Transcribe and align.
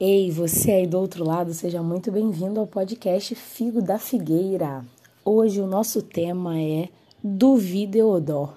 Ei, 0.00 0.30
você 0.30 0.70
aí 0.70 0.86
do 0.86 0.96
outro 0.96 1.24
lado, 1.24 1.52
seja 1.52 1.82
muito 1.82 2.12
bem-vindo 2.12 2.60
ao 2.60 2.68
podcast 2.68 3.34
Figo 3.34 3.82
da 3.82 3.98
Figueira. 3.98 4.84
Hoje 5.24 5.60
o 5.60 5.66
nosso 5.66 6.00
tema 6.02 6.56
é 6.56 6.88
videodó. 7.56 8.54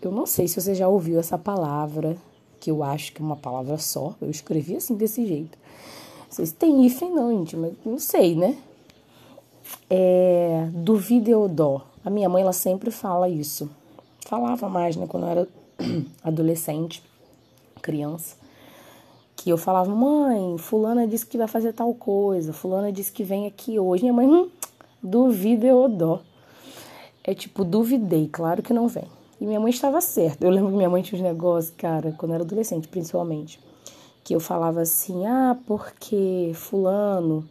Eu 0.00 0.10
não 0.10 0.24
sei 0.24 0.48
se 0.48 0.58
você 0.58 0.74
já 0.74 0.88
ouviu 0.88 1.20
essa 1.20 1.36
palavra, 1.36 2.16
que 2.58 2.70
eu 2.70 2.82
acho 2.82 3.12
que 3.12 3.20
é 3.20 3.24
uma 3.24 3.36
palavra 3.36 3.76
só. 3.76 4.14
Eu 4.18 4.30
escrevi 4.30 4.76
assim 4.76 4.94
desse 4.94 5.26
jeito. 5.26 5.58
Não 6.24 6.30
sei 6.30 6.46
se 6.46 6.54
tem 6.54 6.86
hífen 6.86 7.14
não, 7.14 7.36
gente, 7.36 7.54
mas 7.54 7.74
não 7.84 7.98
sei, 7.98 8.34
né? 8.34 8.56
É, 9.90 10.70
videodó. 10.96 11.82
A 12.02 12.08
minha 12.08 12.30
mãe, 12.30 12.40
ela 12.40 12.54
sempre 12.54 12.90
fala 12.90 13.28
isso. 13.28 13.68
Falava 14.26 14.70
mais, 14.70 14.96
né, 14.96 15.06
quando 15.06 15.24
eu 15.24 15.30
era 15.30 15.48
adolescente, 16.24 17.02
criança 17.82 18.45
que 19.46 19.52
eu 19.52 19.56
falava, 19.56 19.94
mãe, 19.94 20.58
fulana 20.58 21.06
disse 21.06 21.24
que 21.24 21.38
vai 21.38 21.46
fazer 21.46 21.72
tal 21.72 21.94
coisa, 21.94 22.52
fulana 22.52 22.90
disse 22.90 23.12
que 23.12 23.22
vem 23.22 23.46
aqui 23.46 23.78
hoje. 23.78 24.02
Minha 24.02 24.12
mãe, 24.12 24.26
hum, 24.26 24.50
duvida 25.00 25.68
eu 25.68 25.88
dó. 25.88 26.20
É 27.22 27.32
tipo, 27.32 27.64
duvidei, 27.64 28.26
claro 28.26 28.60
que 28.60 28.72
não 28.72 28.88
vem. 28.88 29.04
E 29.40 29.46
minha 29.46 29.60
mãe 29.60 29.70
estava 29.70 30.00
certa. 30.00 30.44
Eu 30.44 30.50
lembro 30.50 30.72
que 30.72 30.76
minha 30.76 30.90
mãe 30.90 31.00
tinha 31.00 31.16
uns 31.16 31.22
negócios, 31.22 31.72
cara, 31.78 32.12
quando 32.18 32.32
eu 32.32 32.34
era 32.34 32.42
adolescente, 32.42 32.88
principalmente, 32.88 33.60
que 34.24 34.34
eu 34.34 34.40
falava 34.40 34.80
assim, 34.80 35.24
ah, 35.28 35.56
porque 35.64 36.50
fulano, 36.52 37.48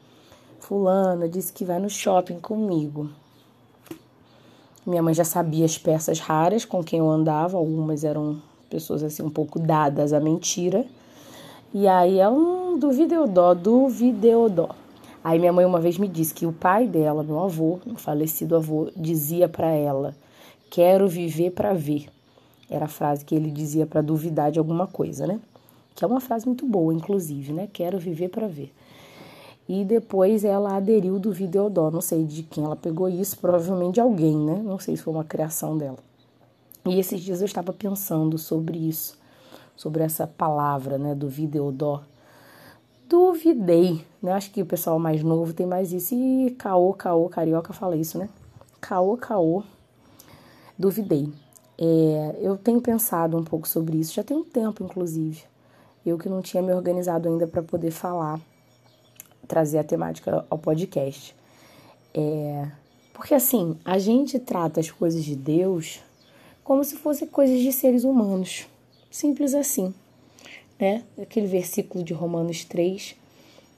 fulana 0.59 1.29
disse 1.29 1.53
que 1.53 1.63
vai 1.63 1.79
no 1.79 1.89
shopping 1.89 2.41
comigo. 2.41 3.09
Minha 4.85 5.01
mãe 5.01 5.13
já 5.13 5.23
sabia 5.23 5.63
as 5.63 5.77
peças 5.77 6.19
raras 6.19 6.65
com 6.65 6.83
quem 6.83 6.99
eu 6.99 7.09
andava, 7.09 7.55
algumas 7.55 8.03
eram 8.03 8.41
pessoas 8.69 9.01
assim 9.01 9.23
um 9.23 9.29
pouco 9.29 9.57
dadas 9.57 10.11
à 10.11 10.19
mentira 10.19 10.85
e 11.77 11.89
aí 11.89 12.21
é 12.21 12.29
um 12.29 12.79
do 12.79 12.89
videodó, 12.89 13.53
do 13.53 13.89
videodó. 13.89 14.69
Aí 15.21 15.37
minha 15.37 15.51
mãe 15.51 15.65
uma 15.65 15.81
vez 15.81 15.97
me 15.97 16.07
disse 16.07 16.33
que 16.33 16.45
o 16.45 16.53
pai 16.53 16.87
dela, 16.87 17.21
meu 17.21 17.37
avô, 17.37 17.79
um 17.85 17.97
falecido 17.97 18.55
avô, 18.55 18.89
dizia 18.95 19.49
para 19.49 19.71
ela: 19.71 20.15
"Quero 20.69 21.05
viver 21.05 21.51
para 21.51 21.73
ver". 21.73 22.05
Era 22.69 22.85
a 22.85 22.87
frase 22.87 23.25
que 23.25 23.35
ele 23.35 23.51
dizia 23.51 23.85
para 23.85 23.99
duvidar 23.99 24.53
de 24.53 24.57
alguma 24.57 24.87
coisa, 24.87 25.27
né? 25.27 25.37
Que 25.93 26.05
é 26.05 26.07
uma 26.07 26.21
frase 26.21 26.45
muito 26.45 26.65
boa, 26.65 26.93
inclusive, 26.93 27.51
né? 27.51 27.67
Quero 27.73 27.99
viver 27.99 28.29
para 28.29 28.47
ver. 28.47 28.71
E 29.67 29.83
depois 29.83 30.45
ela 30.45 30.77
aderiu 30.77 31.19
do 31.19 31.33
videodó, 31.33 31.91
não 31.91 31.99
sei 31.99 32.23
de 32.23 32.43
quem 32.43 32.63
ela 32.63 32.77
pegou 32.77 33.09
isso, 33.09 33.37
provavelmente 33.37 33.95
de 33.95 33.99
alguém, 33.99 34.37
né? 34.37 34.61
Não 34.63 34.79
sei 34.79 34.95
se 34.95 35.03
foi 35.03 35.13
uma 35.13 35.25
criação 35.25 35.77
dela. 35.77 35.97
E 36.85 36.97
esses 36.97 37.19
dias 37.19 37.41
eu 37.41 37.45
estava 37.45 37.73
pensando 37.73 38.37
sobre 38.37 38.77
isso 38.77 39.24
sobre 39.75 40.03
essa 40.03 40.25
palavra, 40.25 40.97
né, 40.97 41.13
do 41.13 41.27
videodó. 41.27 42.01
Duvidei, 43.07 44.03
né? 44.21 44.31
Acho 44.31 44.49
que 44.51 44.61
o 44.61 44.65
pessoal 44.65 44.97
mais 44.97 45.21
novo 45.21 45.53
tem 45.53 45.65
mais 45.65 45.93
isso. 45.93 46.15
E 46.15 46.51
caô, 46.51 46.93
caô, 46.93 47.29
carioca 47.29 47.71
fala 47.71 47.95
isso, 47.95 48.17
né? 48.17 48.27
Caô, 48.81 49.15
caô. 49.15 49.63
Duvidei. 50.77 51.31
É, 51.77 52.35
eu 52.41 52.57
tenho 52.57 52.81
pensado 52.81 53.37
um 53.37 53.43
pouco 53.43 53.67
sobre 53.67 53.97
isso, 53.97 54.13
já 54.13 54.23
tem 54.23 54.35
um 54.35 54.43
tempo, 54.43 54.83
inclusive. 54.83 55.43
Eu 56.05 56.17
que 56.17 56.29
não 56.29 56.41
tinha 56.41 56.63
me 56.63 56.73
organizado 56.73 57.27
ainda 57.27 57.45
para 57.45 57.61
poder 57.61 57.91
falar, 57.91 58.39
trazer 59.47 59.77
a 59.77 59.83
temática 59.83 60.45
ao 60.49 60.57
podcast. 60.57 61.35
É, 62.13 62.71
porque 63.13 63.33
assim, 63.33 63.77
a 63.83 63.97
gente 63.99 64.39
trata 64.39 64.79
as 64.79 64.89
coisas 64.89 65.23
de 65.23 65.35
Deus 65.35 66.01
como 66.63 66.83
se 66.83 66.95
fossem 66.95 67.27
coisas 67.27 67.59
de 67.59 67.71
seres 67.71 68.03
humanos. 68.03 68.67
Simples 69.15 69.53
assim, 69.53 69.93
né? 70.77 71.01
Aquele 71.17 71.47
versículo 71.47 72.03
de 72.03 72.11
Romanos 72.11 72.65
3 72.65 73.15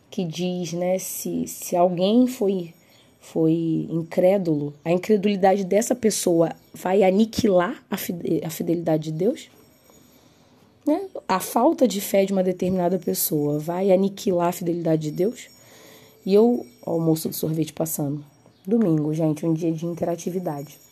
que 0.09 0.25
diz, 0.25 0.73
né, 0.73 0.97
se, 0.97 1.47
se 1.47 1.75
alguém 1.75 2.25
foi 2.25 2.73
foi 3.21 3.87
incrédulo, 3.91 4.73
a 4.83 4.91
incredulidade 4.91 5.63
dessa 5.63 5.93
pessoa 5.93 6.55
vai 6.73 7.03
aniquilar 7.03 7.85
a 7.87 8.49
fidelidade 8.49 9.11
de 9.11 9.17
Deus? 9.19 9.47
Né? 10.87 11.07
A 11.27 11.39
falta 11.39 11.87
de 11.87 12.01
fé 12.01 12.25
de 12.25 12.33
uma 12.33 12.41
determinada 12.41 12.97
pessoa 12.97 13.59
vai 13.59 13.91
aniquilar 13.91 14.47
a 14.47 14.53
fidelidade 14.53 15.03
de 15.03 15.11
Deus? 15.11 15.49
E 16.25 16.33
eu, 16.33 16.65
ó, 16.83 16.97
o 16.97 17.13
do 17.13 17.33
sorvete 17.33 17.73
passando. 17.73 18.25
Domingo, 18.65 19.13
gente, 19.13 19.45
um 19.45 19.53
dia 19.53 19.71
de 19.71 19.85
interatividade. 19.85 20.86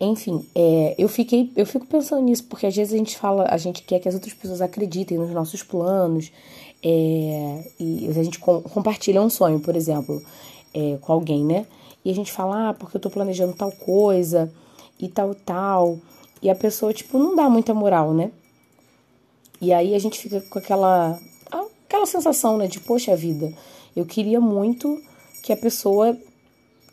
Enfim, 0.00 0.44
é, 0.54 0.94
eu 0.98 1.08
fiquei, 1.08 1.50
eu 1.56 1.64
fico 1.64 1.86
pensando 1.86 2.22
nisso, 2.22 2.44
porque 2.44 2.66
às 2.66 2.74
vezes 2.74 2.92
a 2.92 2.96
gente 2.96 3.16
fala, 3.16 3.46
a 3.48 3.56
gente 3.56 3.82
quer 3.82 4.00
que 4.00 4.08
as 4.08 4.14
outras 4.14 4.34
pessoas 4.34 4.60
acreditem 4.60 5.18
nos 5.18 5.30
nossos 5.30 5.62
planos, 5.62 6.32
é, 6.82 7.70
e 7.78 8.08
a 8.08 8.22
gente 8.22 8.38
com, 8.38 8.60
compartilha 8.62 9.22
um 9.22 9.30
sonho, 9.30 9.60
por 9.60 9.74
exemplo, 9.76 10.22
é, 10.72 10.98
com 11.00 11.12
alguém, 11.12 11.44
né? 11.44 11.66
E 12.04 12.10
a 12.10 12.14
gente 12.14 12.30
fala, 12.30 12.70
ah, 12.70 12.74
porque 12.74 12.96
eu 12.96 13.00
tô 13.00 13.08
planejando 13.08 13.54
tal 13.54 13.72
coisa 13.72 14.52
e 15.00 15.08
tal, 15.08 15.34
tal. 15.34 15.98
E 16.42 16.50
a 16.50 16.54
pessoa, 16.54 16.92
tipo, 16.92 17.18
não 17.18 17.34
dá 17.34 17.48
muita 17.48 17.72
moral, 17.72 18.12
né? 18.12 18.30
E 19.60 19.72
aí 19.72 19.94
a 19.94 19.98
gente 19.98 20.18
fica 20.18 20.42
com 20.42 20.58
aquela, 20.58 21.18
aquela 21.86 22.04
sensação, 22.04 22.58
né, 22.58 22.66
de, 22.66 22.80
poxa 22.80 23.16
vida, 23.16 23.50
eu 23.96 24.04
queria 24.04 24.40
muito 24.40 25.00
que 25.42 25.52
a 25.52 25.56
pessoa 25.56 26.18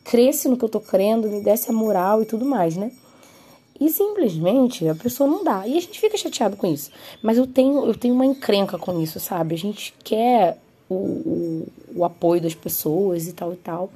cresce 0.03 0.47
no 0.47 0.57
que 0.57 0.65
eu 0.65 0.69
tô 0.69 0.79
crendo, 0.79 1.29
me 1.29 1.41
desse 1.41 1.69
a 1.69 1.73
moral 1.73 2.21
e 2.21 2.25
tudo 2.25 2.45
mais, 2.45 2.75
né? 2.75 2.91
E 3.79 3.89
simplesmente 3.89 4.87
a 4.87 4.93
pessoa 4.93 5.29
não 5.29 5.43
dá. 5.43 5.67
E 5.67 5.77
a 5.77 5.81
gente 5.81 5.99
fica 5.99 6.15
chateado 6.15 6.55
com 6.55 6.67
isso. 6.67 6.91
Mas 7.21 7.37
eu 7.37 7.47
tenho, 7.47 7.85
eu 7.85 7.95
tenho 7.95 8.13
uma 8.13 8.25
encrenca 8.25 8.77
com 8.77 9.01
isso, 9.01 9.19
sabe? 9.19 9.55
A 9.55 9.57
gente 9.57 9.93
quer 10.03 10.57
o, 10.87 10.93
o, 10.93 11.67
o 11.95 12.05
apoio 12.05 12.41
das 12.41 12.53
pessoas 12.53 13.27
e 13.27 13.33
tal 13.33 13.53
e 13.53 13.55
tal. 13.55 13.89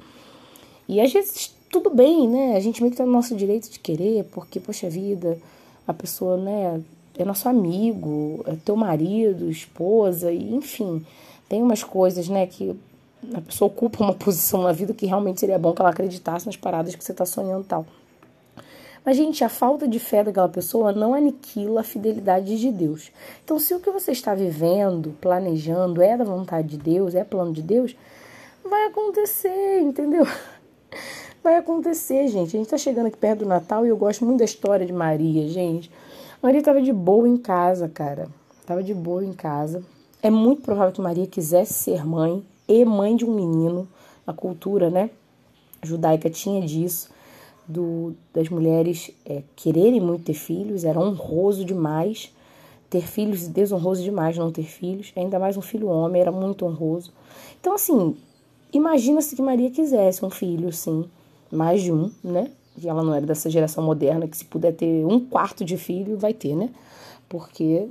E 0.88 1.00
às 1.00 1.12
vezes 1.12 1.54
tudo 1.70 1.90
bem, 1.90 2.28
né? 2.28 2.56
A 2.56 2.60
gente 2.60 2.80
meio 2.80 2.90
que 2.90 2.96
tá 2.96 3.04
no 3.04 3.12
nosso 3.12 3.34
direito 3.34 3.70
de 3.70 3.78
querer, 3.78 4.24
porque, 4.32 4.58
poxa 4.58 4.88
vida, 4.88 5.38
a 5.86 5.92
pessoa, 5.92 6.36
né, 6.36 6.80
é 7.18 7.24
nosso 7.24 7.48
amigo, 7.48 8.42
é 8.46 8.54
teu 8.64 8.76
marido, 8.76 9.50
esposa, 9.50 10.32
e 10.32 10.54
enfim. 10.54 11.04
Tem 11.48 11.62
umas 11.62 11.84
coisas, 11.84 12.28
né, 12.28 12.46
que 12.46 12.74
a 13.34 13.40
pessoa 13.40 13.68
ocupa 13.68 14.02
uma 14.02 14.14
posição 14.14 14.62
na 14.62 14.72
vida 14.72 14.94
que 14.94 15.06
realmente 15.06 15.40
seria 15.40 15.58
bom 15.58 15.72
que 15.72 15.80
ela 15.80 15.90
acreditasse 15.90 16.46
nas 16.46 16.56
paradas 16.56 16.94
que 16.94 17.02
você 17.02 17.12
está 17.12 17.24
sonhando 17.24 17.64
tal. 17.64 17.86
Mas, 19.04 19.16
gente, 19.16 19.44
a 19.44 19.48
falta 19.48 19.86
de 19.86 20.00
fé 20.00 20.24
daquela 20.24 20.48
pessoa 20.48 20.92
não 20.92 21.14
aniquila 21.14 21.80
a 21.80 21.84
fidelidade 21.84 22.58
de 22.58 22.72
Deus. 22.72 23.12
Então, 23.44 23.56
se 23.56 23.72
o 23.72 23.78
que 23.78 23.88
você 23.88 24.10
está 24.10 24.34
vivendo, 24.34 25.14
planejando, 25.20 26.02
é 26.02 26.16
da 26.16 26.24
vontade 26.24 26.68
de 26.68 26.76
Deus, 26.76 27.14
é 27.14 27.22
plano 27.22 27.52
de 27.52 27.62
Deus, 27.62 27.94
vai 28.64 28.86
acontecer, 28.86 29.80
entendeu? 29.80 30.26
Vai 31.44 31.58
acontecer, 31.58 32.26
gente. 32.26 32.48
A 32.48 32.58
gente 32.58 32.62
está 32.62 32.76
chegando 32.76 33.06
aqui 33.06 33.16
perto 33.16 33.40
do 33.44 33.46
Natal 33.46 33.86
e 33.86 33.88
eu 33.88 33.96
gosto 33.96 34.24
muito 34.24 34.40
da 34.40 34.44
história 34.44 34.84
de 34.84 34.92
Maria, 34.92 35.48
gente. 35.48 35.88
Maria 36.42 36.58
estava 36.58 36.82
de 36.82 36.92
boa 36.92 37.28
em 37.28 37.36
casa, 37.36 37.88
cara. 37.88 38.26
Tava 38.66 38.82
de 38.82 38.92
boa 38.92 39.24
em 39.24 39.32
casa. 39.32 39.84
É 40.20 40.28
muito 40.28 40.62
provável 40.62 40.92
que 40.92 41.00
Maria 41.00 41.24
quisesse 41.24 41.72
ser 41.72 42.04
mãe, 42.04 42.44
e 42.68 42.84
mãe 42.84 43.16
de 43.16 43.24
um 43.24 43.34
menino. 43.34 43.88
A 44.26 44.32
cultura, 44.32 44.90
né, 44.90 45.10
judaica 45.82 46.28
tinha 46.28 46.60
disso, 46.66 47.10
do, 47.66 48.14
das 48.34 48.48
mulheres 48.48 49.10
é, 49.24 49.42
quererem 49.54 50.00
muito 50.00 50.24
ter 50.24 50.34
filhos, 50.34 50.84
era 50.84 50.98
honroso 50.98 51.64
demais 51.64 52.32
ter 52.88 53.02
filhos 53.02 53.48
desonroso 53.48 54.02
demais 54.02 54.36
não 54.36 54.50
ter 54.50 54.64
filhos, 54.64 55.12
ainda 55.16 55.38
mais 55.38 55.56
um 55.56 55.62
filho 55.62 55.88
homem, 55.88 56.20
era 56.20 56.30
muito 56.30 56.64
honroso. 56.64 57.12
Então, 57.60 57.74
assim, 57.74 58.16
imagina-se 58.72 59.34
que 59.34 59.42
Maria 59.42 59.70
quisesse 59.70 60.24
um 60.24 60.30
filho, 60.30 60.72
sim, 60.72 61.04
mais 61.50 61.82
de 61.82 61.92
um, 61.92 62.10
né? 62.22 62.50
E 62.80 62.88
ela 62.88 63.02
não 63.02 63.14
era 63.14 63.26
dessa 63.26 63.50
geração 63.50 63.82
moderna 63.82 64.28
que 64.28 64.36
se 64.36 64.44
puder 64.44 64.72
ter 64.72 65.04
um 65.04 65.18
quarto 65.18 65.64
de 65.64 65.76
filho, 65.76 66.16
vai 66.16 66.32
ter, 66.32 66.54
né? 66.54 66.70
Porque 67.28 67.88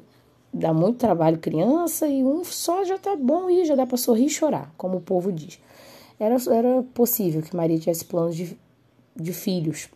dá 0.55 0.73
muito 0.73 0.97
trabalho 0.97 1.37
criança 1.37 2.07
e 2.07 2.23
um 2.23 2.45
só 2.45 2.85
já 2.85 2.97
tá 2.97 3.13
bom 3.13 3.49
e 3.49 3.65
já 3.65 3.75
dá 3.75 3.85
para 3.85 3.97
sorrir 3.97 4.27
e 4.27 4.29
chorar, 4.29 4.73
como 4.77 4.97
o 4.97 5.01
povo 5.01 5.29
diz. 5.29 5.59
Era, 6.17 6.37
era 6.49 6.81
possível 6.93 7.41
que 7.41 7.53
Maria 7.53 7.77
tivesse 7.77 8.05
planos 8.05 8.37
de, 8.37 8.57
de 9.13 9.33
filhos 9.33 9.89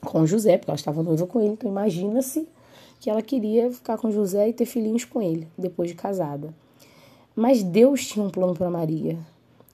com 0.00 0.26
José, 0.26 0.58
porque 0.58 0.72
ela 0.72 0.76
estava 0.76 1.04
noiva 1.04 1.24
com 1.24 1.40
ele, 1.40 1.52
então 1.52 1.70
imagina-se 1.70 2.48
que 2.98 3.08
ela 3.08 3.22
queria 3.22 3.70
ficar 3.70 3.96
com 3.96 4.10
José 4.10 4.48
e 4.48 4.52
ter 4.52 4.66
filhinhos 4.66 5.04
com 5.04 5.22
ele, 5.22 5.46
depois 5.56 5.88
de 5.88 5.94
casada. 5.94 6.52
Mas 7.34 7.62
Deus 7.62 8.04
tinha 8.04 8.24
um 8.24 8.30
plano 8.30 8.54
para 8.54 8.68
Maria, 8.68 9.16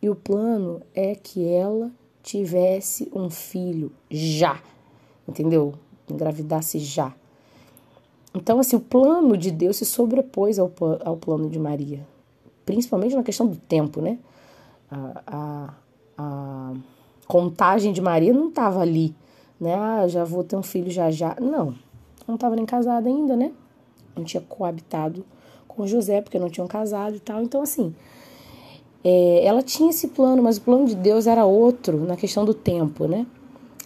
e 0.02 0.10
o 0.10 0.14
plano 0.14 0.82
é 0.94 1.14
que 1.14 1.48
ela 1.48 1.90
tivesse 2.22 3.10
um 3.14 3.30
filho 3.30 3.90
já, 4.10 4.60
entendeu? 5.26 5.72
Engravidasse 6.10 6.78
já. 6.78 7.14
Então, 8.34 8.60
assim, 8.60 8.76
o 8.76 8.80
plano 8.80 9.36
de 9.36 9.50
Deus 9.50 9.76
se 9.76 9.84
sobrepôs 9.84 10.58
ao, 10.58 10.70
ao 11.04 11.16
plano 11.16 11.48
de 11.48 11.58
Maria, 11.58 12.06
principalmente 12.64 13.14
na 13.14 13.22
questão 13.22 13.46
do 13.46 13.56
tempo, 13.56 14.00
né? 14.00 14.19
A, 14.90 15.22
a, 15.26 15.75
a 16.19 16.72
contagem 17.26 17.92
de 17.92 18.00
Maria 18.00 18.32
não 18.32 18.48
estava 18.48 18.80
ali, 18.80 19.14
né? 19.60 19.75
Ah, 19.75 20.06
já 20.06 20.25
vou 20.25 20.44
ter 20.44 20.56
um 20.56 20.62
filho 20.62 20.90
já 20.90 21.10
já. 21.10 21.36
Não, 21.40 21.75
não 22.26 22.34
estava 22.34 22.54
nem 22.54 22.66
casada 22.66 23.08
ainda, 23.08 23.36
né? 23.36 23.52
Não 24.14 24.25
tinha 24.25 24.42
coabitado 24.42 25.25
com 25.66 25.86
José, 25.86 26.20
porque 26.20 26.38
não 26.38 26.50
tinham 26.50 26.66
casado 26.66 27.16
e 27.16 27.20
tal. 27.20 27.42
Então, 27.42 27.62
assim, 27.62 27.94
é, 29.02 29.44
ela 29.44 29.62
tinha 29.62 29.90
esse 29.90 30.08
plano, 30.08 30.42
mas 30.42 30.58
o 30.58 30.62
plano 30.62 30.86
de 30.86 30.94
Deus 30.94 31.26
era 31.26 31.44
outro 31.46 32.04
na 32.04 32.16
questão 32.16 32.44
do 32.44 32.52
tempo, 32.52 33.06
né? 33.06 33.26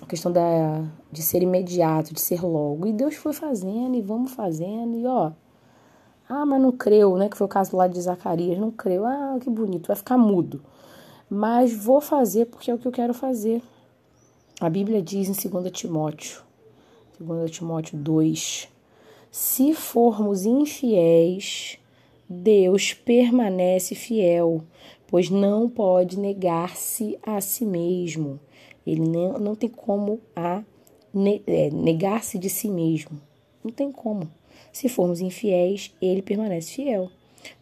A 0.00 0.06
questão 0.06 0.32
da, 0.32 0.82
de 1.12 1.22
ser 1.22 1.42
imediato, 1.42 2.14
de 2.14 2.20
ser 2.20 2.42
logo. 2.42 2.86
E 2.86 2.92
Deus 2.92 3.14
foi 3.14 3.34
fazendo 3.34 3.94
e 3.94 4.00
vamos 4.00 4.32
fazendo, 4.32 4.96
e 4.96 5.06
ó. 5.06 5.30
Ah, 6.26 6.46
mas 6.46 6.62
não 6.62 6.72
creu, 6.72 7.16
né? 7.18 7.28
Que 7.28 7.36
foi 7.36 7.44
o 7.44 7.50
caso 7.50 7.76
lá 7.76 7.86
de 7.86 8.00
Zacarias, 8.00 8.58
não 8.58 8.70
creu. 8.70 9.04
Ah, 9.04 9.36
que 9.38 9.50
bonito, 9.50 9.88
vai 9.88 9.96
ficar 9.96 10.16
mudo. 10.16 10.62
Mas 11.28 11.72
vou 11.72 12.00
fazer 12.00 12.46
porque 12.46 12.70
é 12.70 12.74
o 12.74 12.78
que 12.78 12.88
eu 12.88 12.92
quero 12.92 13.12
fazer. 13.12 13.62
A 14.58 14.70
Bíblia 14.70 15.02
diz 15.02 15.28
em 15.28 15.50
2 15.50 15.70
Timóteo, 15.72 16.42
2 17.18 17.50
Timóteo 17.50 17.98
2, 17.98 18.68
se 19.30 19.74
formos 19.74 20.46
infiéis, 20.46 21.78
Deus 22.28 22.94
permanece 22.94 23.94
fiel, 23.94 24.62
pois 25.06 25.28
não 25.28 25.68
pode 25.68 26.18
negar-se 26.18 27.18
a 27.22 27.40
si 27.40 27.64
mesmo. 27.64 28.38
Ele 28.86 29.08
não, 29.08 29.38
não 29.38 29.54
tem 29.54 29.68
como 29.68 30.20
a 30.36 30.62
negar-se 31.14 32.38
de 32.38 32.48
si 32.48 32.68
mesmo. 32.68 33.20
Não 33.62 33.70
tem 33.70 33.90
como. 33.92 34.28
Se 34.72 34.88
formos 34.88 35.20
infiéis, 35.20 35.94
ele 36.00 36.22
permanece 36.22 36.72
fiel, 36.72 37.10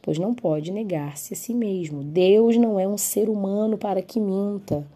pois 0.01 0.19
não 0.19 0.35
pode 0.35 0.71
negar-se 0.71 1.35
a 1.35 1.37
si 1.37 1.53
mesmo. 1.53 2.03
Deus 2.03 2.57
não 2.57 2.79
é 2.79 2.87
um 2.87 2.99
ser 2.99 3.29
humano 3.29 3.77
para 3.77 4.01
que 4.01 4.21
minta. 4.21 4.87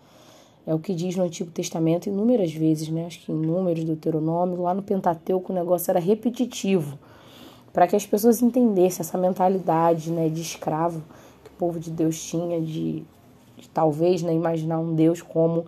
É 0.67 0.75
o 0.75 0.79
que 0.79 0.95
diz 0.95 1.17
no 1.17 1.25
Antigo 1.25 1.51
Testamento 1.51 2.09
inúmeras 2.09 2.53
vezes, 2.53 2.89
né? 2.89 3.07
Acho 3.07 3.21
que 3.21 3.31
em 3.31 3.35
Números, 3.35 3.85
Deuteronômio, 3.85 4.63
lá 4.63 4.73
no 4.73 4.83
Pentateuco 4.83 5.53
o 5.53 5.55
negócio 5.55 5.91
era 5.91 6.01
repetitivo, 6.01 6.99
para 7.73 7.87
que 7.87 7.97
as 7.97 8.07
pessoas 8.07 8.41
entendessem 8.41 9.01
essa 9.01 9.19
mentalidade, 9.19 10.11
né, 10.11 10.29
de 10.29 10.41
escravo 10.41 11.03
o 11.55 11.57
povo 11.57 11.79
de 11.79 11.91
Deus 11.91 12.21
tinha 12.21 12.61
de, 12.61 13.05
de 13.57 13.69
talvez 13.73 14.23
né, 14.23 14.35
imaginar 14.35 14.79
um 14.81 14.95
Deus 14.95 15.23
como 15.23 15.65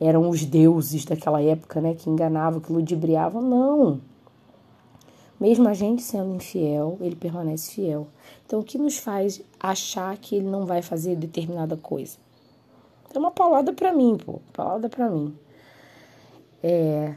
eram 0.00 0.28
os 0.28 0.44
deuses 0.44 1.04
daquela 1.04 1.42
época, 1.42 1.80
né, 1.80 1.94
que 1.94 2.08
enganavam, 2.08 2.60
que 2.60 2.72
ludibriavam. 2.72 3.42
Não. 3.42 4.00
Mesmo 5.38 5.68
a 5.68 5.74
gente 5.74 6.02
sendo 6.02 6.34
infiel, 6.34 6.98
ele 7.00 7.16
permanece 7.16 7.72
fiel. 7.72 8.08
Então, 8.46 8.60
o 8.60 8.64
que 8.64 8.78
nos 8.78 8.98
faz 8.98 9.42
achar 9.58 10.16
que 10.16 10.36
ele 10.36 10.46
não 10.46 10.64
vai 10.64 10.82
fazer 10.82 11.16
determinada 11.16 11.76
coisa? 11.76 12.16
É 13.14 13.18
uma 13.18 13.30
palavra 13.30 13.72
para 13.72 13.92
mim, 13.92 14.16
pô. 14.16 14.40
Palavra 14.52 14.88
para 14.88 15.08
mim. 15.08 15.34
É, 16.62 17.14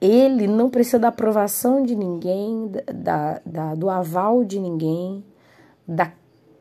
ele 0.00 0.46
não 0.46 0.68
precisa 0.68 0.98
da 0.98 1.08
aprovação 1.08 1.82
de 1.82 1.96
ninguém, 1.96 2.70
da, 2.94 3.40
da, 3.44 3.74
do 3.74 3.88
aval 3.88 4.44
de 4.44 4.60
ninguém, 4.60 5.24
da 5.86 6.12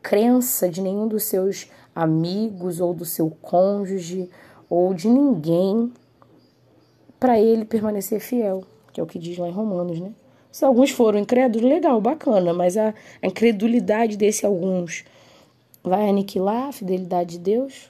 crença 0.02 0.70
de 0.70 0.82
nenhum 0.82 1.08
dos 1.08 1.24
seus 1.24 1.70
amigos 1.94 2.80
ou 2.80 2.94
do 2.94 3.06
seu 3.06 3.30
cônjuge 3.42 4.30
ou 4.70 4.94
de 4.94 5.08
ninguém 5.08 5.92
para 7.20 7.40
ele 7.40 7.66
permanecer 7.66 8.20
fiel, 8.20 8.64
que 8.92 9.00
é 9.00 9.04
o 9.04 9.08
que 9.08 9.20
diz 9.20 9.38
lá 9.38 9.48
em 9.48 9.52
Romanos, 9.52 10.00
né? 10.00 10.12
Se 10.52 10.64
alguns 10.64 10.92
foram 10.92 11.20
incrédulos, 11.20 11.68
legal, 11.68 12.00
bacana, 12.00 12.54
mas 12.54 12.78
a, 12.78 12.94
a 13.22 13.28
incredulidade 13.28 14.16
desse 14.16 14.46
alguns 14.46 15.04
vai 15.84 16.10
aniquilar 16.10 16.70
a 16.70 16.72
fidelidade 16.72 17.32
de 17.32 17.40
Deus? 17.40 17.90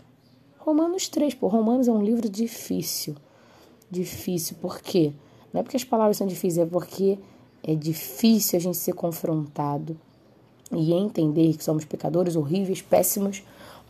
Romanos 0.58 1.08
3, 1.08 1.36
pô, 1.36 1.48
Romanos 1.48 1.88
é 1.88 1.92
um 1.92 2.02
livro 2.02 2.28
difícil. 2.28 3.16
Difícil, 3.90 4.58
por 4.60 4.82
quê? 4.82 5.14
Não 5.54 5.62
é 5.62 5.64
porque 5.64 5.78
as 5.78 5.84
palavras 5.84 6.18
são 6.18 6.26
difíceis, 6.26 6.58
é 6.58 6.70
porque 6.70 7.20
é 7.64 7.76
difícil 7.76 8.58
a 8.58 8.62
gente 8.62 8.78
ser 8.78 8.94
confrontado 8.94 9.96
e 10.72 10.92
entender 10.92 11.56
que 11.56 11.64
somos 11.64 11.86
pecadores 11.86 12.36
horríveis, 12.36 12.82
péssimos, 12.82 13.44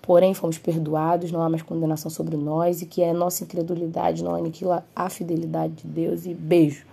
porém 0.06 0.34
fomos 0.34 0.58
perdoados, 0.58 1.32
não 1.32 1.42
há 1.42 1.50
mais 1.50 1.64
condenação 1.64 2.12
sobre 2.12 2.38
nós 2.38 2.82
e 2.82 2.86
que 2.86 3.04
a 3.04 3.14
nossa 3.14 3.44
incredulidade 3.44 4.24
não 4.24 4.36
aniquila 4.36 4.86
a 4.96 5.10
fidelidade 5.10 5.74
de 5.74 5.88
Deus 5.88 6.26
e 6.26 6.34
beijo. 6.34 6.86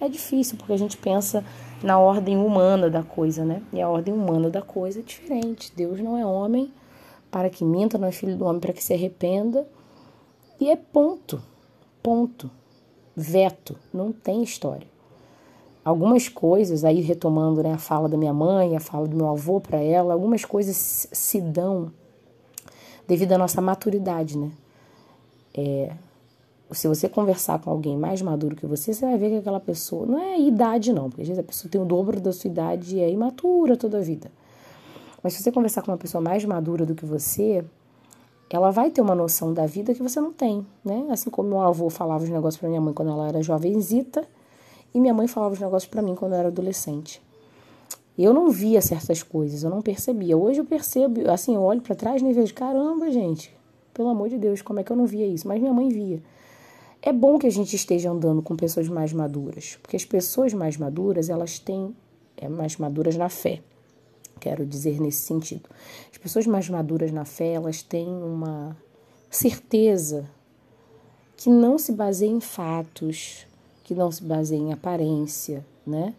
É 0.00 0.08
difícil 0.08 0.56
porque 0.58 0.74
a 0.74 0.76
gente 0.76 0.96
pensa 0.96 1.42
na 1.82 1.98
ordem 1.98 2.36
humana 2.36 2.90
da 2.90 3.02
coisa, 3.02 3.44
né? 3.44 3.62
E 3.72 3.80
a 3.80 3.88
ordem 3.88 4.14
humana 4.14 4.50
da 4.50 4.62
coisa 4.62 5.00
é 5.00 5.02
diferente. 5.02 5.72
Deus 5.74 5.98
não 5.98 6.16
é 6.16 6.24
homem 6.24 6.70
para 7.30 7.50
que 7.50 7.64
minta, 7.64 7.98
não 7.98 8.06
é 8.06 8.12
filho 8.12 8.36
do 8.36 8.44
homem 8.44 8.60
para 8.60 8.72
que 8.72 8.84
se 8.84 8.92
arrependa. 8.92 9.66
E 10.60 10.70
é 10.70 10.76
ponto. 10.76 11.42
Ponto. 12.02 12.50
Veto. 13.16 13.76
Não 13.92 14.12
tem 14.12 14.42
história 14.42 14.86
algumas 15.88 16.28
coisas, 16.28 16.84
aí 16.84 17.00
retomando 17.00 17.62
né, 17.62 17.72
a 17.72 17.78
fala 17.78 18.10
da 18.10 18.16
minha 18.18 18.34
mãe, 18.34 18.76
a 18.76 18.80
fala 18.80 19.08
do 19.08 19.16
meu 19.16 19.26
avô 19.28 19.58
para 19.58 19.78
ela, 19.78 20.12
algumas 20.12 20.44
coisas 20.44 21.08
se 21.10 21.40
dão 21.40 21.90
devido 23.08 23.32
à 23.32 23.38
nossa 23.38 23.60
maturidade, 23.60 24.36
né? 24.36 24.50
É, 25.54 25.92
se 26.70 26.86
você 26.86 27.08
conversar 27.08 27.58
com 27.58 27.70
alguém 27.70 27.96
mais 27.96 28.20
maduro 28.20 28.54
que 28.54 28.66
você, 28.66 28.92
você 28.92 29.06
vai 29.06 29.16
ver 29.16 29.30
que 29.30 29.36
aquela 29.36 29.58
pessoa 29.58 30.06
não 30.06 30.18
é 30.18 30.38
idade 30.38 30.92
não, 30.92 31.08
porque 31.08 31.22
às 31.22 31.28
vezes 31.28 31.42
a 31.42 31.46
pessoa 31.46 31.70
tem 31.70 31.80
o 31.80 31.86
dobro 31.86 32.20
da 32.20 32.32
sua 32.32 32.50
idade 32.50 32.96
e 32.96 33.00
é 33.00 33.10
imatura 33.10 33.76
toda 33.76 33.96
a 33.96 34.00
vida. 34.02 34.30
Mas 35.22 35.32
se 35.32 35.42
você 35.42 35.50
conversar 35.50 35.82
com 35.82 35.90
uma 35.90 35.96
pessoa 35.96 36.20
mais 36.20 36.44
madura 36.44 36.84
do 36.84 36.94
que 36.94 37.06
você, 37.06 37.64
ela 38.50 38.70
vai 38.70 38.90
ter 38.90 39.00
uma 39.00 39.14
noção 39.14 39.54
da 39.54 39.64
vida 39.64 39.94
que 39.94 40.02
você 40.02 40.20
não 40.20 40.32
tem, 40.32 40.64
né? 40.84 41.06
Assim 41.10 41.30
como 41.30 41.48
meu 41.48 41.60
avô 41.60 41.88
falava 41.88 42.22
os 42.22 42.30
negócios 42.30 42.60
para 42.60 42.68
minha 42.68 42.80
mãe 42.80 42.92
quando 42.92 43.10
ela 43.10 43.28
era 43.28 43.42
jovenzita, 43.42 44.24
e 44.94 45.00
minha 45.00 45.14
mãe 45.14 45.26
falava 45.26 45.54
os 45.54 45.60
negócios 45.60 45.90
para 45.90 46.02
mim 46.02 46.14
quando 46.14 46.32
eu 46.32 46.38
era 46.38 46.48
adolescente. 46.48 47.22
Eu 48.18 48.34
não 48.34 48.50
via 48.50 48.80
certas 48.80 49.22
coisas, 49.22 49.62
eu 49.62 49.70
não 49.70 49.80
percebia. 49.80 50.36
Hoje 50.36 50.60
eu 50.60 50.64
percebo, 50.64 51.30
assim, 51.30 51.54
eu 51.54 51.62
olho 51.62 51.80
para 51.80 51.94
trás 51.94 52.20
e 52.20 52.32
vejo, 52.32 52.52
caramba, 52.52 53.10
gente, 53.12 53.56
pelo 53.94 54.08
amor 54.08 54.28
de 54.28 54.36
Deus, 54.36 54.60
como 54.60 54.80
é 54.80 54.84
que 54.84 54.90
eu 54.90 54.96
não 54.96 55.06
via 55.06 55.26
isso? 55.26 55.46
Mas 55.46 55.60
minha 55.60 55.72
mãe 55.72 55.88
via. 55.88 56.20
É 57.00 57.12
bom 57.12 57.38
que 57.38 57.46
a 57.46 57.50
gente 57.50 57.76
esteja 57.76 58.10
andando 58.10 58.42
com 58.42 58.56
pessoas 58.56 58.88
mais 58.88 59.12
maduras, 59.12 59.78
porque 59.80 59.94
as 59.94 60.04
pessoas 60.04 60.52
mais 60.52 60.76
maduras, 60.76 61.30
elas 61.30 61.60
têm, 61.60 61.94
é, 62.36 62.48
mais 62.48 62.76
maduras 62.76 63.16
na 63.16 63.28
fé, 63.28 63.60
quero 64.40 64.66
dizer 64.66 65.00
nesse 65.00 65.18
sentido. 65.18 65.68
As 66.10 66.18
pessoas 66.18 66.44
mais 66.44 66.68
maduras 66.68 67.12
na 67.12 67.24
fé, 67.24 67.52
elas 67.52 67.82
têm 67.82 68.08
uma 68.08 68.76
certeza 69.30 70.28
que 71.36 71.48
não 71.48 71.78
se 71.78 71.92
baseia 71.92 72.30
em 72.30 72.40
fatos, 72.40 73.46
que 73.84 73.94
não 73.94 74.10
se 74.10 74.24
baseia 74.24 74.58
em 74.58 74.72
aparência, 74.72 75.64
né? 75.86 76.14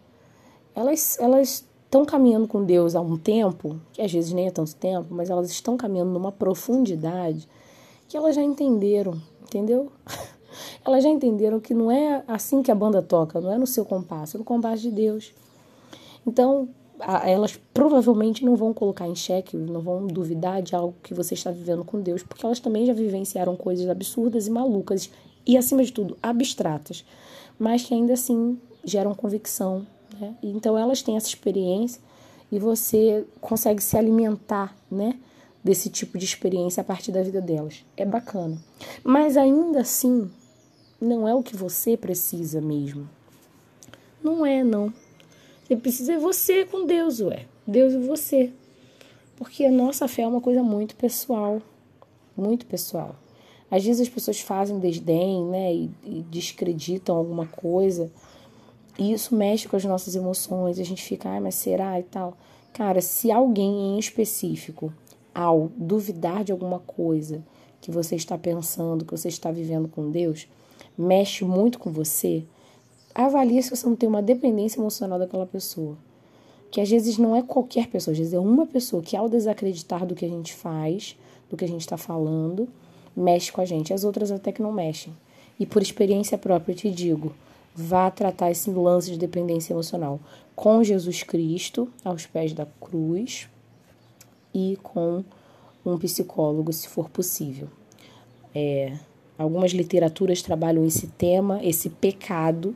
Elas 0.74 1.19
elas 1.19 1.66
estão 1.89 2.06
caminhando 2.06 2.47
com 2.47 2.63
Deus 2.63 2.95
há 2.95 3.01
um 3.01 3.18
tempo, 3.18 3.80
que 3.91 4.01
às 4.01 4.12
vezes 4.12 4.31
nem 4.31 4.47
é 4.47 4.51
tanto 4.51 4.75
tempo, 4.75 5.07
mas 5.09 5.30
elas 5.30 5.50
estão 5.50 5.75
caminhando 5.75 6.12
numa 6.12 6.31
profundidade 6.31 7.48
que 8.08 8.15
elas 8.15 8.36
já 8.36 8.43
entenderam, 8.43 9.19
entendeu? 9.41 9.91
elas 10.86 11.03
já 11.03 11.10
entenderam 11.10 11.60
que 11.60 11.74
não 11.74 11.91
é 11.91 12.24
assim 12.27 12.62
que 12.62 12.72
a 12.72 12.75
banda 12.75 13.01
toca, 13.01 13.41
não 13.41 13.51
é 13.51 13.58
no 13.58 13.67
seu 13.67 13.84
compasso, 13.84 14.38
é 14.38 14.39
no 14.39 14.43
compasso 14.43 14.84
de 14.84 14.91
Deus. 14.91 15.34
Então, 16.25 16.69
elas 17.24 17.60
provavelmente 17.74 18.46
não 18.46 18.55
vão 18.55 18.74
colocar 18.74 19.08
em 19.08 19.15
xeque, 19.15 19.58
não 19.58 19.81
vão 19.81 20.05
duvidar 20.05 20.62
de 20.62 20.75
algo 20.75 20.96
que 21.01 21.13
você 21.13 21.34
está 21.34 21.50
vivendo 21.50 21.84
com 21.84 22.01
Deus, 22.01 22.22
porque 22.22 22.46
elas 22.46 22.60
também 22.60 22.86
já 22.86 22.93
vivenciaram 22.93 23.55
coisas 23.55 23.88
absurdas 23.89 24.48
e 24.48 24.51
malucas 24.51 25.10
e, 25.46 25.58
acima 25.58 25.84
de 25.84 25.91
tudo, 25.91 26.17
abstratas 26.22 27.03
mas 27.60 27.84
que 27.84 27.93
ainda 27.93 28.13
assim 28.13 28.58
geram 28.84 29.13
convicção. 29.13 29.86
Né? 30.19 30.35
Então 30.43 30.77
elas 30.77 31.01
têm 31.01 31.17
essa 31.17 31.27
experiência 31.27 32.01
e 32.51 32.59
você 32.59 33.25
consegue 33.39 33.81
se 33.81 33.97
alimentar, 33.97 34.75
né? 34.89 35.19
Desse 35.63 35.89
tipo 35.89 36.17
de 36.17 36.25
experiência 36.25 36.81
a 36.81 36.83
partir 36.83 37.11
da 37.11 37.21
vida 37.21 37.41
delas. 37.41 37.83
É 37.97 38.05
bacana. 38.05 38.57
Mas 39.03 39.35
ainda 39.35 39.81
assim, 39.81 40.31
não 41.01 41.27
é 41.27 41.35
o 41.35 41.43
que 41.43 41.55
você 41.55 41.97
precisa 41.97 42.61
mesmo. 42.61 43.09
Não 44.23 44.45
é, 44.45 44.63
não. 44.63 44.93
Você 45.63 45.75
precisa 45.75 46.13
é 46.13 46.17
você 46.17 46.65
com 46.65 46.85
Deus, 46.85 47.19
ué. 47.19 47.45
Deus 47.67 47.93
e 47.93 47.97
você. 47.97 48.51
Porque 49.35 49.65
a 49.65 49.71
nossa 49.71 50.07
fé 50.07 50.23
é 50.23 50.27
uma 50.27 50.41
coisa 50.41 50.63
muito 50.63 50.95
pessoal. 50.95 51.61
Muito 52.35 52.65
pessoal. 52.65 53.15
Às 53.69 53.85
vezes 53.85 54.01
as 54.01 54.09
pessoas 54.09 54.39
fazem 54.39 54.79
desdém, 54.79 55.45
né, 55.45 55.73
e, 55.73 55.91
e 56.03 56.25
descreditam 56.29 57.15
alguma 57.15 57.45
coisa, 57.45 58.11
e 59.00 59.13
isso 59.13 59.34
mexe 59.34 59.70
com 59.70 59.77
as 59.77 59.86
nossas 59.86 60.13
emoções, 60.13 60.77
a 60.77 60.84
gente 60.84 61.01
fica, 61.01 61.29
ai, 61.29 61.39
mas 61.39 61.56
será 61.56 61.98
e 61.98 62.03
tal. 62.03 62.38
Cara, 62.74 63.00
se 63.00 63.32
alguém 63.32 63.96
em 63.96 63.98
específico, 63.98 64.94
ao 65.34 65.72
duvidar 65.77 66.44
de 66.44 66.51
alguma 66.51 66.79
coisa 66.79 67.41
que 67.79 67.89
você 67.89 68.18
está 68.18 68.38
pensando, 68.38 69.06
que 69.06 69.12
você 69.12 69.29
está 69.29 69.51
vivendo 69.51 69.88
com 69.88 70.12
Deus, 70.12 70.50
mexe 70.98 71.46
muito 71.46 71.79
com 71.79 71.89
você, 71.89 72.44
avalie 73.15 73.63
se 73.63 73.70
você 73.70 73.88
não 73.88 73.96
tem 73.96 74.10
uma 74.10 74.22
dependência 74.22 74.82
emocional 74.82 75.18
daquela 75.18 75.46
pessoa. 75.46 75.98
Que 76.70 76.82
às 76.82 76.89
vezes 76.89 77.18
não 77.18 77.34
é 77.34 77.41
qualquer 77.41 77.88
pessoa, 77.88 78.12
às 78.12 78.18
vezes 78.18 78.34
é 78.34 78.39
uma 78.39 78.68
pessoa 78.68 79.01
que, 79.01 79.15
ao 79.15 79.29
desacreditar 79.29 80.06
do 80.06 80.13
que 80.13 80.25
a 80.25 80.29
gente 80.29 80.53
faz, 80.53 81.18
do 81.50 81.56
que 81.56 81.63
a 81.63 81.68
gente 81.68 81.82
está 81.82 81.96
falando, 81.96 82.68
mexe 83.15 83.50
com 83.50 83.62
a 83.62 83.65
gente. 83.65 83.94
As 83.94 84.03
outras 84.03 84.29
até 84.29 84.51
que 84.51 84.62
não 84.62 84.74
mexem. 84.74 85.15
E 85.58 85.65
por 85.65 85.82
experiência 85.82 86.38
própria 86.38 86.74
eu 86.74 86.77
te 86.77 86.91
digo, 86.91 87.34
vá 87.75 88.09
tratar 88.11 88.51
esse 88.51 88.69
lance 88.69 89.11
de 89.11 89.17
dependência 89.17 89.73
emocional 89.73 90.19
com 90.55 90.83
Jesus 90.83 91.23
Cristo 91.23 91.88
aos 92.03 92.25
pés 92.25 92.51
da 92.51 92.67
cruz 92.81 93.47
e 94.53 94.77
com 94.83 95.23
um 95.85 95.97
psicólogo, 95.97 96.73
se 96.73 96.89
for 96.89 97.09
possível. 97.09 97.69
É, 98.53 98.97
algumas 99.38 99.71
literaturas 99.71 100.41
trabalham 100.41 100.85
esse 100.85 101.07
tema, 101.07 101.63
esse 101.63 101.89
pecado, 101.89 102.75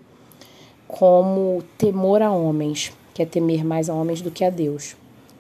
como 0.88 1.62
temor 1.78 2.22
a 2.22 2.32
homens, 2.32 2.94
que 3.14 3.22
é 3.22 3.26
temer 3.26 3.66
mais 3.66 3.90
a 3.90 3.94
homens 3.94 4.22
do 4.22 4.32
que 4.32 4.46
a 4.46 4.50
Deus. 4.50 4.96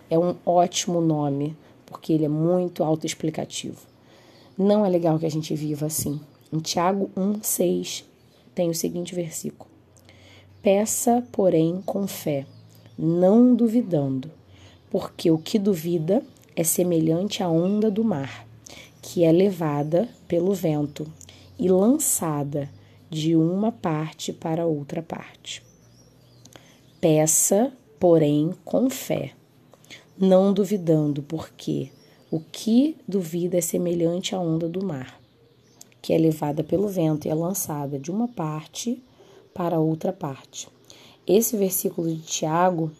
É 0.09 0.19
um 0.19 0.35
ótimo 0.45 0.99
nome, 0.99 1.55
porque 1.85 2.11
ele 2.11 2.25
é 2.25 2.29
muito 2.29 2.83
autoexplicativo. 2.83 3.79
Não 4.57 4.85
é 4.85 4.89
legal 4.89 5.17
que 5.17 5.25
a 5.25 5.31
gente 5.31 5.55
viva 5.55 5.85
assim. 5.85 6.19
Em 6.51 6.59
Tiago 6.59 7.09
1,6 7.15 8.03
tem 8.53 8.69
o 8.69 8.73
seguinte 8.73 9.13
versículo: 9.15 9.69
Peça, 10.61 11.25
porém, 11.31 11.81
com 11.85 12.07
fé, 12.07 12.45
não 12.97 13.55
duvidando, 13.55 14.31
porque 14.89 15.29
o 15.31 15.37
que 15.37 15.57
duvida 15.57 16.23
é 16.55 16.63
semelhante 16.63 17.41
à 17.41 17.49
onda 17.49 17.89
do 17.89 18.03
mar, 18.03 18.47
que 19.01 19.23
é 19.23 19.31
levada 19.31 20.07
pelo 20.27 20.53
vento 20.53 21.05
e 21.59 21.69
lançada 21.69 22.69
de 23.09 23.35
uma 23.35 23.71
parte 23.71 24.31
para 24.31 24.65
outra 24.65 25.01
parte. 25.01 25.61
Peça, 26.99 27.71
porém, 27.99 28.51
com 28.63 28.89
fé, 28.89 29.33
não 30.17 30.53
duvidando, 30.53 31.21
porque 31.23 31.89
o 32.31 32.39
que 32.39 32.97
duvida 33.07 33.57
é 33.57 33.61
semelhante 33.61 34.33
à 34.33 34.39
onda 34.39 34.67
do 34.67 34.83
mar, 34.83 35.22
que 36.03 36.13
é 36.13 36.17
levada 36.17 36.63
pelo 36.63 36.87
vento 36.87 37.25
e 37.25 37.31
é 37.31 37.33
lançada 37.33 37.97
de 37.97 38.11
uma 38.11 38.27
parte 38.27 39.01
para 39.53 39.79
outra 39.79 40.13
parte. 40.13 40.67
Esse 41.25 41.57
versículo 41.57 42.13
de 42.13 42.21
Tiago 42.21 42.91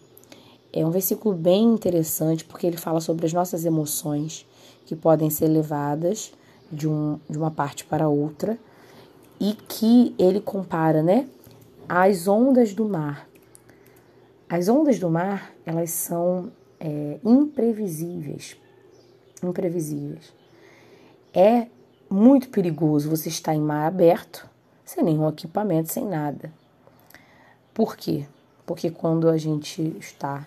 é 0.72 0.84
um 0.84 0.90
versículo 0.90 1.36
bem 1.36 1.62
interessante 1.62 2.44
porque 2.44 2.66
ele 2.66 2.78
fala 2.78 3.00
sobre 3.00 3.26
as 3.26 3.32
nossas 3.32 3.64
emoções 3.64 4.44
que 4.86 4.96
podem 4.96 5.30
ser 5.30 5.48
levadas 5.48 6.32
de, 6.72 6.88
um, 6.88 7.20
de 7.28 7.38
uma 7.38 7.50
parte 7.50 7.84
para 7.84 8.08
outra 8.08 8.58
e 9.38 9.52
que 9.52 10.14
ele 10.18 10.40
compara, 10.40 11.02
né, 11.02 11.28
as 11.88 12.26
ondas 12.26 12.72
do 12.72 12.88
mar. 12.88 13.28
As 14.48 14.68
ondas 14.68 14.98
do 14.98 15.10
mar, 15.10 15.54
elas 15.66 15.90
são 15.90 16.50
é, 16.80 17.18
imprevisíveis 17.22 18.56
imprevisíveis. 19.42 20.32
É 21.32 21.66
muito 22.14 22.48
perigoso 22.48 23.10
você 23.10 23.28
estar 23.28 23.54
em 23.54 23.60
mar 23.60 23.88
aberto, 23.88 24.48
sem 24.84 25.02
nenhum 25.02 25.28
equipamento, 25.28 25.92
sem 25.92 26.06
nada. 26.06 26.52
Por 27.74 27.96
quê? 27.96 28.24
Porque 28.64 28.88
quando 28.88 29.28
a 29.28 29.36
gente 29.36 29.96
está 29.98 30.46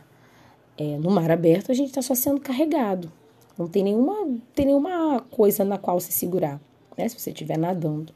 é, 0.78 0.98
no 0.98 1.12
mar 1.12 1.30
aberto, 1.30 1.70
a 1.70 1.76
gente 1.76 1.90
está 1.90 2.02
só 2.02 2.16
sendo 2.16 2.40
carregado. 2.40 3.12
Não 3.58 3.68
tem 3.68 3.84
nenhuma, 3.84 4.40
tem 4.56 4.68
nenhuma 4.68 5.20
coisa 5.30 5.66
na 5.66 5.78
qual 5.78 6.00
se 6.00 6.14
segurar, 6.14 6.62
né? 6.98 7.10
Se 7.10 7.20
você 7.20 7.32
estiver 7.32 7.58
nadando. 7.58 8.14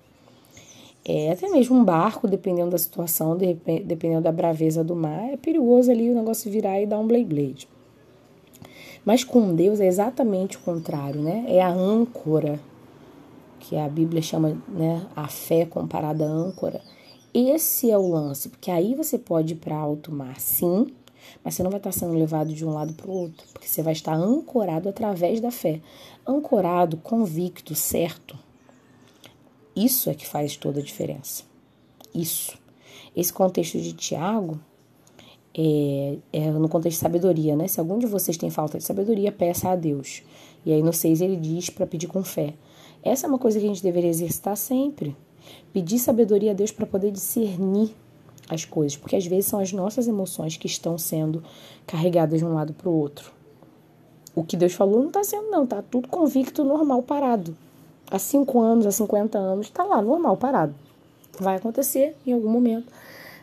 É, 1.03 1.31
até 1.31 1.49
mesmo 1.49 1.75
um 1.75 1.83
barco, 1.83 2.27
dependendo 2.27 2.71
da 2.71 2.77
situação, 2.77 3.35
dependendo 3.35 4.21
da 4.21 4.31
braveza 4.31 4.83
do 4.83 4.95
mar, 4.95 5.33
é 5.33 5.35
perigoso 5.35 5.91
ali 5.91 6.09
o 6.09 6.15
negócio 6.15 6.49
virar 6.49 6.79
e 6.79 6.85
dar 6.85 6.99
um 6.99 7.07
blade 7.07 7.25
blade. 7.25 7.67
Mas 9.03 9.23
com 9.23 9.53
Deus 9.53 9.79
é 9.79 9.87
exatamente 9.87 10.57
o 10.57 10.61
contrário, 10.61 11.19
né? 11.19 11.43
É 11.47 11.61
a 11.61 11.69
âncora, 11.69 12.59
que 13.61 13.77
a 13.77 13.87
Bíblia 13.87 14.21
chama, 14.21 14.61
né, 14.67 15.07
a 15.15 15.27
fé 15.27 15.65
comparada 15.65 16.25
à 16.25 16.27
âncora. 16.27 16.81
Esse 17.33 17.89
é 17.89 17.97
o 17.97 18.09
lance, 18.09 18.49
porque 18.49 18.69
aí 18.69 18.93
você 18.95 19.17
pode 19.17 19.53
ir 19.53 19.57
para 19.57 19.77
alto 19.77 20.11
mar, 20.11 20.39
sim, 20.39 20.87
mas 21.43 21.55
você 21.55 21.63
não 21.63 21.69
vai 21.69 21.79
estar 21.79 21.91
sendo 21.91 22.13
levado 22.13 22.53
de 22.53 22.65
um 22.65 22.73
lado 22.73 22.93
para 22.93 23.09
o 23.09 23.13
outro, 23.13 23.45
porque 23.53 23.67
você 23.67 23.81
vai 23.81 23.93
estar 23.93 24.13
ancorado 24.13 24.89
através 24.89 25.39
da 25.39 25.51
fé. 25.51 25.79
Ancorado, 26.27 26.97
convicto, 26.97 27.73
certo. 27.73 28.37
Isso 29.75 30.09
é 30.09 30.13
que 30.13 30.27
faz 30.27 30.57
toda 30.57 30.81
a 30.81 30.83
diferença. 30.83 31.43
Isso. 32.13 32.57
Esse 33.15 33.31
contexto 33.31 33.79
de 33.79 33.93
Tiago 33.93 34.59
é, 35.57 36.17
é, 36.33 36.51
no 36.51 36.67
contexto 36.67 36.97
de 36.97 37.01
sabedoria, 37.01 37.55
né? 37.55 37.67
Se 37.67 37.79
algum 37.79 37.97
de 37.97 38.05
vocês 38.05 38.37
tem 38.37 38.49
falta 38.49 38.77
de 38.77 38.83
sabedoria, 38.83 39.31
peça 39.31 39.69
a 39.69 39.75
Deus. 39.75 40.23
E 40.65 40.73
aí 40.73 40.81
no 40.81 40.91
6 40.91 41.21
ele 41.21 41.37
diz 41.37 41.69
para 41.69 41.87
pedir 41.87 42.07
com 42.07 42.23
fé. 42.23 42.53
Essa 43.03 43.25
é 43.25 43.29
uma 43.29 43.39
coisa 43.39 43.59
que 43.59 43.65
a 43.65 43.67
gente 43.67 43.83
deveria 43.83 44.09
exercitar 44.09 44.55
sempre. 44.55 45.15
Pedir 45.73 45.99
sabedoria 45.99 46.51
a 46.51 46.53
Deus 46.53 46.71
para 46.71 46.85
poder 46.85 47.11
discernir 47.11 47.95
as 48.49 48.65
coisas, 48.65 48.97
porque 48.97 49.15
às 49.15 49.25
vezes 49.25 49.45
são 49.45 49.59
as 49.59 49.71
nossas 49.71 50.07
emoções 50.07 50.57
que 50.57 50.67
estão 50.67 50.97
sendo 50.97 51.43
carregadas 51.87 52.39
de 52.39 52.45
um 52.45 52.53
lado 52.53 52.73
para 52.73 52.89
o 52.89 52.93
outro. 52.93 53.31
O 54.35 54.43
que 54.43 54.57
Deus 54.57 54.73
falou 54.73 54.99
não 54.99 55.07
está 55.07 55.23
sendo, 55.23 55.49
não, 55.49 55.65
tá 55.65 55.81
tudo 55.81 56.07
convicto, 56.07 56.63
normal, 56.63 57.01
parado. 57.01 57.55
Há 58.09 58.19
5 58.19 58.59
anos, 58.59 58.85
há 58.85 58.91
50 58.91 59.37
anos, 59.37 59.67
está 59.67 59.83
lá, 59.83 60.01
normal, 60.01 60.35
parado. 60.37 60.75
Vai 61.39 61.55
acontecer 61.55 62.15
em 62.25 62.33
algum 62.33 62.49
momento 62.49 62.91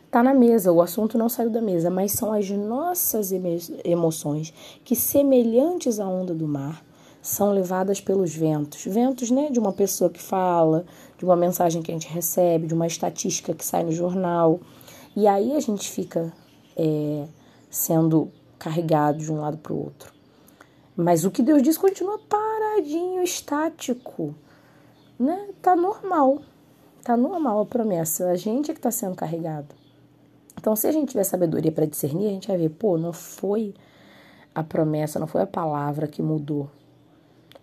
está 0.08 0.22
na 0.22 0.32
mesa, 0.32 0.72
o 0.72 0.80
assunto 0.80 1.18
não 1.18 1.28
saiu 1.28 1.50
da 1.50 1.60
mesa, 1.60 1.90
mas 1.90 2.12
são 2.12 2.32
as 2.32 2.48
nossas 2.48 3.30
emoções 3.84 4.54
que, 4.82 4.96
semelhantes 4.96 6.00
à 6.00 6.08
onda 6.08 6.34
do 6.34 6.48
mar, 6.48 6.82
são 7.20 7.52
levadas 7.52 8.00
pelos 8.00 8.34
ventos. 8.34 8.84
Ventos, 8.84 9.30
né, 9.30 9.50
de 9.50 9.58
uma 9.58 9.72
pessoa 9.72 10.10
que 10.10 10.22
fala, 10.22 10.84
de 11.16 11.24
uma 11.24 11.36
mensagem 11.36 11.82
que 11.82 11.90
a 11.90 11.94
gente 11.94 12.08
recebe, 12.08 12.66
de 12.66 12.74
uma 12.74 12.86
estatística 12.86 13.54
que 13.54 13.64
sai 13.64 13.84
no 13.84 13.92
jornal. 13.92 14.60
E 15.16 15.26
aí 15.26 15.56
a 15.56 15.60
gente 15.60 15.90
fica 15.90 16.32
é, 16.76 17.26
sendo 17.70 18.30
carregado 18.58 19.18
de 19.18 19.32
um 19.32 19.40
lado 19.40 19.58
para 19.58 19.72
o 19.72 19.84
outro. 19.84 20.12
Mas 20.96 21.24
o 21.24 21.30
que 21.30 21.42
Deus 21.42 21.62
diz 21.62 21.78
continua 21.78 22.18
paradinho, 22.18 23.22
estático. 23.22 24.34
Né? 25.18 25.50
Tá 25.62 25.76
normal. 25.76 26.42
Tá 27.04 27.16
normal 27.16 27.60
a 27.60 27.66
promessa. 27.66 28.30
A 28.30 28.36
gente 28.36 28.70
é 28.70 28.74
que 28.74 28.80
está 28.80 28.90
sendo 28.90 29.14
carregado. 29.14 29.74
Então, 30.58 30.74
se 30.74 30.88
a 30.88 30.92
gente 30.92 31.10
tiver 31.10 31.22
sabedoria 31.22 31.70
para 31.70 31.86
discernir, 31.86 32.26
a 32.26 32.30
gente 32.30 32.48
vai 32.48 32.56
ver, 32.56 32.70
pô, 32.70 32.98
não 32.98 33.12
foi 33.12 33.72
a 34.52 34.62
promessa, 34.62 35.20
não 35.20 35.28
foi 35.28 35.42
a 35.42 35.46
palavra 35.46 36.08
que 36.08 36.20
mudou. 36.20 36.68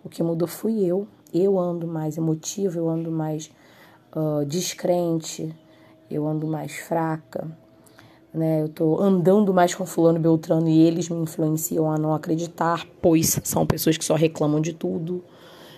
O 0.06 0.08
que 0.08 0.22
mudou 0.22 0.46
fui 0.46 0.84
eu. 0.84 1.04
Eu 1.34 1.58
ando 1.58 1.84
mais 1.84 2.16
emotivo, 2.16 2.78
eu 2.78 2.88
ando 2.88 3.10
mais 3.10 3.50
uh, 4.14 4.46
descrente, 4.46 5.52
eu 6.08 6.24
ando 6.28 6.46
mais 6.46 6.76
fraca, 6.76 7.50
né? 8.32 8.62
Eu 8.62 8.68
tô 8.68 9.02
andando 9.02 9.52
mais 9.52 9.74
com 9.74 9.84
fulano 9.84 10.20
Beltrano 10.20 10.68
e 10.68 10.86
eles 10.86 11.08
me 11.08 11.20
influenciam 11.20 11.90
a 11.90 11.98
não 11.98 12.14
acreditar, 12.14 12.86
pois 13.02 13.40
são 13.42 13.66
pessoas 13.66 13.98
que 13.98 14.04
só 14.04 14.14
reclamam 14.14 14.60
de 14.60 14.72
tudo 14.72 15.24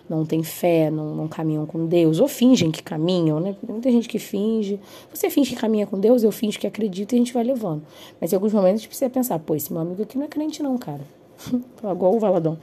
não 0.09 0.25
têm 0.25 0.43
fé, 0.43 0.91
não, 0.91 1.15
não 1.15 1.29
caminham 1.29 1.67
com 1.67 1.87
Deus, 1.87 2.19
ou 2.19 2.27
fingem 2.27 2.71
que 2.71 2.83
caminham, 2.83 3.39
né? 3.39 3.55
Muita 3.69 3.91
gente 3.91 4.09
que 4.09 4.19
finge. 4.19 4.81
Você 5.13 5.29
finge 5.29 5.55
que 5.55 5.61
caminha 5.61 5.87
com 5.87 6.01
Deus, 6.01 6.23
eu 6.23 6.33
finge 6.33 6.59
que 6.59 6.67
acredito 6.67 7.13
e 7.13 7.17
a 7.17 7.19
gente 7.19 7.33
vai 7.33 7.45
levando. 7.45 7.83
Mas 8.21 8.33
em 8.33 8.37
alguns 8.37 8.53
momentos 8.53 8.77
a 8.77 8.79
gente 8.79 8.89
precisa 8.89 9.11
pensar, 9.11 9.39
pô, 9.39 9.55
esse 9.55 9.71
meu 9.73 9.83
amigo 9.83 10.03
aqui 10.03 10.17
não 10.17 10.25
é 10.25 10.29
crente, 10.29 10.63
não, 10.63 10.79
cara. 10.79 11.03
Igual 11.83 12.15
o 12.15 12.19
Valadão. 12.19 12.59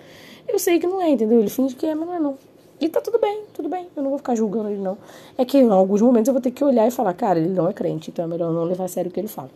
Eu 0.48 0.60
sei 0.60 0.79
que 0.79 0.88
não 0.88 1.01
é, 1.01 1.10
entendeu? 1.10 1.39
Ele 1.39 1.50
finge 1.50 1.75
que 1.75 1.86
é, 1.86 1.96
mas 1.96 2.08
não 2.08 2.15
é, 2.15 2.20
não. 2.20 2.38
E 2.79 2.89
tá 2.89 3.00
tudo 3.00 3.17
bem, 3.20 3.44
tudo 3.53 3.70
bem. 3.70 3.88
Eu 3.96 4.03
não 4.03 4.10
vou 4.10 4.17
ficar 4.17 4.36
julgando 4.36 4.70
ele, 4.70 4.82
não. 4.82 4.98
É 5.38 5.46
que 5.46 5.58
em 5.58 5.70
alguns 5.70 6.01
momentos 6.01 6.27
eu 6.27 6.34
vou 6.34 6.41
ter 6.41 6.51
que 6.51 6.63
olhar 6.63 6.86
e 6.88 6.91
falar, 6.91 7.13
cara, 7.13 7.39
ele 7.39 7.50
não 7.50 7.67
é 7.67 7.74
crente, 7.74 8.12
então 8.12 8.25
é 8.25 8.27
melhor 8.27 8.51
não 8.51 8.63
levar 8.63 8.86
a 8.86 8.88
sério 8.88 9.10
o 9.10 9.13
que 9.13 9.20
ele 9.20 9.27
fala. 9.27 9.50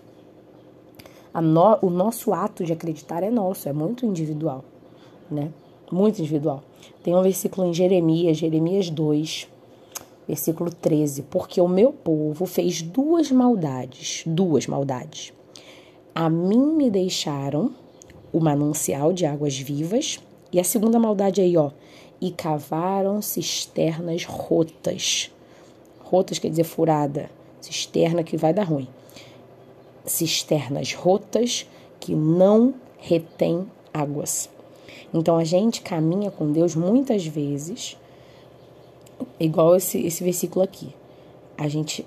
No, 1.36 1.78
o 1.82 1.90
nosso 1.90 2.34
ato 2.34 2.64
de 2.64 2.74
acreditar 2.74 3.24
é 3.24 3.30
nosso, 3.30 3.70
é 3.70 3.74
muito 3.74 4.06
individual, 4.06 4.64
né? 5.30 5.52
Muito 5.92 6.20
individual. 6.20 6.64
Tem 7.04 7.16
um 7.16 7.22
versículo 7.22 7.68
em 7.68 7.74
Jeremias, 7.74 8.38
Jeremias 8.38 8.90
2, 8.90 9.48
versículo 10.28 10.72
13. 10.72 11.24
Porque 11.24 11.62
o 11.62 11.68
meu 11.68 11.92
povo 11.92 12.46
fez 12.46 12.82
duas 12.82 13.32
maldades, 13.32 14.24
duas 14.26 14.66
maldades. 14.68 15.34
A 16.16 16.30
mim 16.30 16.74
me 16.76 16.90
deixaram 16.90 17.72
o 18.32 18.40
manancial 18.40 19.12
de 19.14 19.26
águas 19.26 19.58
vivas, 19.58 20.20
e 20.52 20.60
a 20.60 20.64
segunda 20.64 21.00
maldade 21.00 21.42
aí, 21.42 21.56
ó, 21.58 21.72
e 22.20 22.32
cavaram 22.32 23.22
cisternas 23.22 24.26
rotas. 24.26 25.32
Rotas 26.02 26.40
quer 26.40 26.50
dizer 26.50 26.64
furada, 26.64 27.30
cisterna 27.62 28.24
que 28.24 28.36
vai 28.36 28.54
dar 28.54 28.64
ruim. 28.64 28.88
Cisternas 30.06 30.94
rotas 30.94 31.68
que 32.00 32.16
não 32.16 32.74
retém 32.98 33.70
águas. 33.94 34.50
Então 35.14 35.38
a 35.38 35.44
gente 35.44 35.82
caminha 35.82 36.32
com 36.32 36.52
Deus 36.52 36.76
muitas 36.76 37.26
vezes, 37.26 37.98
igual 39.40 39.76
esse, 39.76 40.00
esse 40.06 40.24
versículo 40.24 40.64
aqui. 40.64 40.94
A 41.58 41.68
gente 41.68 42.06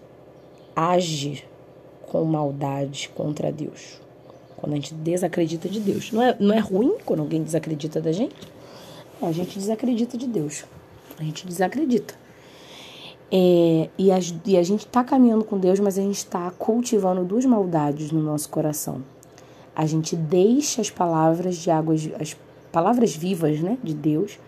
age 0.75 1.45
com 2.07 2.25
maldade 2.25 3.11
contra 3.15 3.53
Deus. 3.53 4.02
Quando 4.63 4.75
a 4.75 4.77
gente 4.77 4.95
desacredita 4.95 5.69
de 5.69 5.81
Deus. 5.81 6.13
Não 6.13 6.23
é, 6.23 6.37
não 6.39 6.55
é 6.55 6.61
ruim 6.61 6.95
quando 7.05 7.19
alguém 7.19 7.43
desacredita 7.43 8.01
da 8.01 8.13
gente? 8.13 8.37
a 9.21 9.33
gente 9.33 9.59
desacredita 9.59 10.17
de 10.17 10.27
Deus. 10.27 10.65
A 11.19 11.23
gente 11.25 11.47
desacredita. 11.47 12.15
É, 13.31 13.89
e, 13.99 14.13
a, 14.13 14.19
e 14.47 14.57
a 14.57 14.63
gente 14.63 14.87
está 14.87 15.03
caminhando 15.03 15.45
com 15.45 15.59
Deus, 15.59 15.81
mas 15.81 15.99
a 15.99 16.03
gente 16.03 16.19
está 16.19 16.51
cultivando 16.53 17.25
duas 17.25 17.45
maldades 17.45 18.13
no 18.13 18.23
nosso 18.23 18.49
coração. 18.49 19.03
A 19.75 19.85
gente 19.85 20.15
deixa 20.15 20.81
as 20.81 20.91
palavras 20.91 21.57
de 21.57 21.71
águas, 21.71 22.09
as 22.21 22.37
palavras 22.71 23.17
vivas 23.17 23.61
né, 23.61 23.79
de 23.83 23.95
Deus, 23.95 24.39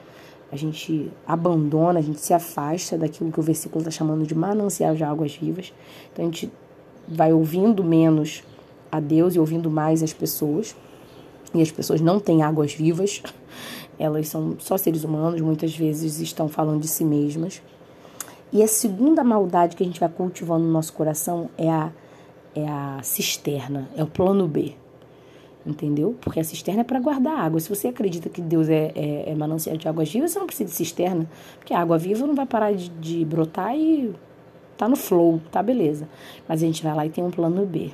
a 0.52 0.56
gente 0.56 1.10
abandona, 1.26 1.98
a 1.98 2.02
gente 2.02 2.20
se 2.20 2.32
afasta 2.32 2.96
daquilo 2.96 3.32
que 3.32 3.40
o 3.40 3.42
versículo 3.42 3.80
está 3.80 3.90
chamando 3.90 4.26
de 4.26 4.34
manancial 4.34 4.94
de 4.94 5.02
águas 5.02 5.34
vivas. 5.34 5.72
Então 6.12 6.24
a 6.24 6.26
gente 6.26 6.52
vai 7.08 7.32
ouvindo 7.32 7.82
menos 7.82 8.44
a 8.96 9.00
Deus 9.00 9.34
e 9.34 9.38
ouvindo 9.38 9.70
mais 9.70 10.02
as 10.02 10.12
pessoas. 10.12 10.76
E 11.54 11.62
as 11.62 11.70
pessoas 11.70 12.00
não 12.00 12.18
têm 12.18 12.42
águas 12.42 12.74
vivas, 12.74 13.22
elas 13.98 14.28
são 14.28 14.56
só 14.58 14.76
seres 14.76 15.04
humanos, 15.04 15.40
muitas 15.40 15.74
vezes 15.76 16.20
estão 16.20 16.48
falando 16.48 16.80
de 16.80 16.88
si 16.88 17.04
mesmas. 17.04 17.62
E 18.52 18.62
a 18.62 18.68
segunda 18.68 19.24
maldade 19.24 19.74
que 19.76 19.82
a 19.82 19.86
gente 19.86 19.98
vai 19.98 20.08
cultivando 20.08 20.64
no 20.64 20.70
nosso 20.70 20.92
coração 20.92 21.50
é 21.58 21.68
a, 21.68 21.92
é 22.54 22.68
a 22.68 23.00
cisterna, 23.02 23.88
é 23.96 24.02
o 24.02 24.06
plano 24.06 24.46
B. 24.46 24.74
Entendeu? 25.66 26.14
Porque 26.20 26.38
a 26.38 26.44
cisterna 26.44 26.82
é 26.82 26.84
para 26.84 27.00
guardar 27.00 27.38
água. 27.38 27.58
Se 27.58 27.68
você 27.68 27.88
acredita 27.88 28.28
que 28.28 28.42
Deus 28.42 28.68
é, 28.68 28.92
é, 28.94 29.30
é 29.30 29.34
manancial 29.34 29.76
de 29.76 29.88
águas 29.88 30.12
vivas, 30.12 30.30
você 30.30 30.38
não 30.38 30.46
precisa 30.46 30.70
de 30.70 30.76
cisterna. 30.76 31.28
Porque 31.58 31.72
a 31.72 31.80
água 31.80 31.96
viva 31.96 32.26
não 32.26 32.34
vai 32.34 32.46
parar 32.46 32.72
de, 32.72 32.90
de 32.90 33.24
brotar 33.24 33.74
e 33.74 34.14
tá 34.76 34.88
no 34.88 34.96
flow, 34.96 35.40
tá 35.50 35.62
beleza. 35.62 36.06
Mas 36.46 36.62
a 36.62 36.66
gente 36.66 36.82
vai 36.82 36.94
lá 36.94 37.06
e 37.06 37.10
tem 37.10 37.24
um 37.24 37.30
plano 37.30 37.64
B. 37.64 37.90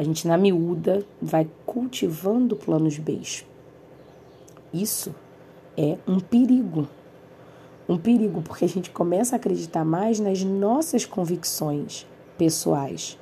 A 0.00 0.02
gente, 0.02 0.26
na 0.26 0.38
miúda, 0.38 1.04
vai 1.20 1.46
cultivando 1.66 2.56
planos 2.56 2.96
B. 2.96 3.20
Isso 4.72 5.14
é 5.76 5.98
um 6.08 6.18
perigo 6.18 6.88
um 7.90 7.98
perigo, 7.98 8.40
porque 8.40 8.64
a 8.64 8.68
gente 8.68 8.88
começa 8.88 9.34
a 9.34 9.36
acreditar 9.36 9.84
mais 9.84 10.20
nas 10.20 10.44
nossas 10.44 11.04
convicções 11.04 12.06
pessoais, 12.38 13.18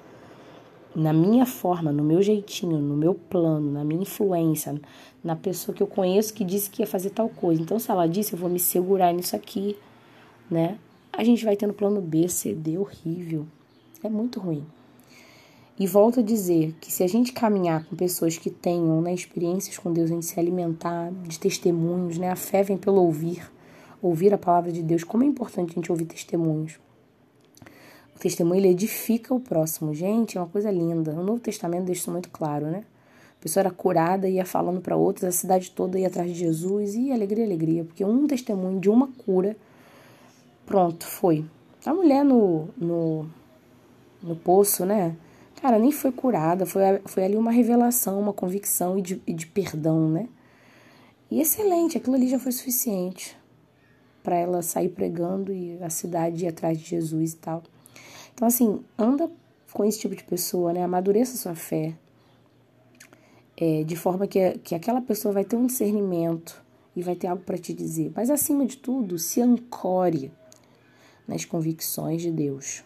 na 0.94 1.10
minha 1.10 1.46
forma, 1.46 1.90
no 1.90 2.04
meu 2.04 2.20
jeitinho, 2.20 2.78
no 2.78 2.94
meu 2.94 3.14
plano, 3.14 3.72
na 3.72 3.82
minha 3.82 4.02
influência, 4.02 4.78
na 5.24 5.34
pessoa 5.34 5.74
que 5.74 5.82
eu 5.82 5.86
conheço 5.86 6.34
que 6.34 6.44
disse 6.44 6.68
que 6.68 6.82
ia 6.82 6.86
fazer 6.86 7.10
tal 7.10 7.30
coisa. 7.30 7.62
Então, 7.62 7.78
se 7.78 7.90
ela 7.90 8.06
disse, 8.06 8.34
eu 8.34 8.38
vou 8.38 8.50
me 8.50 8.58
segurar 8.58 9.10
nisso 9.10 9.34
aqui, 9.34 9.74
né? 10.50 10.78
A 11.10 11.24
gente 11.24 11.46
vai 11.46 11.56
tendo 11.56 11.72
plano 11.72 12.02
B, 12.02 12.28
C, 12.28 12.52
D, 12.52 12.76
horrível. 12.76 13.46
É 14.04 14.08
muito 14.10 14.38
ruim. 14.38 14.66
E 15.78 15.86
volto 15.86 16.20
a 16.20 16.22
dizer 16.22 16.74
que 16.80 16.90
se 16.90 17.04
a 17.04 17.06
gente 17.06 17.32
caminhar 17.32 17.84
com 17.84 17.94
pessoas 17.94 18.36
que 18.36 18.50
tenham 18.50 19.00
né, 19.00 19.14
experiências 19.14 19.78
com 19.78 19.92
Deus, 19.92 20.10
a 20.10 20.14
gente 20.14 20.26
se 20.26 20.38
alimentar 20.40 21.12
de 21.22 21.38
testemunhos, 21.38 22.18
né? 22.18 22.30
A 22.30 22.36
fé 22.36 22.62
vem 22.62 22.76
pelo 22.76 23.00
ouvir 23.00 23.48
ouvir 24.00 24.32
a 24.32 24.38
palavra 24.38 24.70
de 24.72 24.82
Deus, 24.82 25.04
como 25.04 25.24
é 25.24 25.26
importante 25.26 25.72
a 25.72 25.74
gente 25.74 25.90
ouvir 25.90 26.06
testemunhos. 26.06 26.78
O 28.14 28.18
testemunho 28.18 28.60
ele 28.60 28.68
edifica 28.68 29.34
o 29.34 29.40
próximo. 29.40 29.94
Gente, 29.94 30.36
é 30.36 30.40
uma 30.40 30.48
coisa 30.48 30.70
linda. 30.70 31.12
O 31.12 31.22
Novo 31.22 31.40
Testamento 31.40 31.84
deixa 31.84 32.02
isso 32.02 32.10
muito 32.10 32.30
claro, 32.30 32.66
né? 32.66 32.84
A 33.38 33.42
pessoa 33.42 33.62
era 33.62 33.70
curada, 33.70 34.28
ia 34.28 34.44
falando 34.44 34.80
para 34.80 34.96
outros, 34.96 35.24
a 35.24 35.30
cidade 35.30 35.70
toda 35.70 35.98
ia 35.98 36.08
atrás 36.08 36.28
de 36.28 36.36
Jesus 36.36 36.96
e 36.96 37.12
alegria, 37.12 37.44
alegria, 37.44 37.84
porque 37.84 38.04
um 38.04 38.26
testemunho 38.26 38.80
de 38.80 38.90
uma 38.90 39.06
cura, 39.06 39.56
pronto, 40.66 41.06
foi. 41.06 41.44
A 41.86 41.94
mulher 41.94 42.24
no, 42.24 42.68
no, 42.76 43.26
no 44.20 44.34
poço, 44.34 44.84
né? 44.84 45.16
Cara, 45.60 45.78
nem 45.78 45.90
foi 45.90 46.12
curada, 46.12 46.64
foi, 46.64 46.82
foi 47.04 47.24
ali 47.24 47.36
uma 47.36 47.50
revelação, 47.50 48.20
uma 48.20 48.32
convicção 48.32 48.96
e 48.96 49.02
de, 49.02 49.22
e 49.26 49.32
de 49.34 49.46
perdão, 49.46 50.08
né? 50.08 50.28
E 51.30 51.40
excelente, 51.40 51.98
aquilo 51.98 52.14
ali 52.14 52.28
já 52.28 52.38
foi 52.38 52.52
suficiente 52.52 53.36
para 54.22 54.36
ela 54.36 54.62
sair 54.62 54.88
pregando 54.88 55.52
e 55.52 55.82
a 55.82 55.90
cidade 55.90 56.44
ir 56.44 56.48
atrás 56.48 56.78
de 56.78 56.84
Jesus 56.84 57.32
e 57.32 57.36
tal. 57.36 57.62
Então, 58.34 58.46
assim, 58.46 58.84
anda 58.96 59.30
com 59.72 59.84
esse 59.84 59.98
tipo 59.98 60.14
de 60.14 60.22
pessoa, 60.22 60.72
né? 60.72 60.82
Amadureça 60.82 61.36
sua 61.36 61.54
fé. 61.54 61.94
É, 63.56 63.82
de 63.82 63.96
forma 63.96 64.28
que, 64.28 64.58
que 64.58 64.74
aquela 64.74 65.00
pessoa 65.00 65.34
vai 65.34 65.44
ter 65.44 65.56
um 65.56 65.66
discernimento 65.66 66.62
e 66.94 67.02
vai 67.02 67.16
ter 67.16 67.26
algo 67.26 67.42
para 67.42 67.58
te 67.58 67.72
dizer. 67.72 68.12
Mas, 68.14 68.30
acima 68.30 68.64
de 68.64 68.76
tudo, 68.76 69.18
se 69.18 69.40
ancore 69.40 70.30
nas 71.26 71.44
convicções 71.44 72.22
de 72.22 72.30
Deus. 72.30 72.84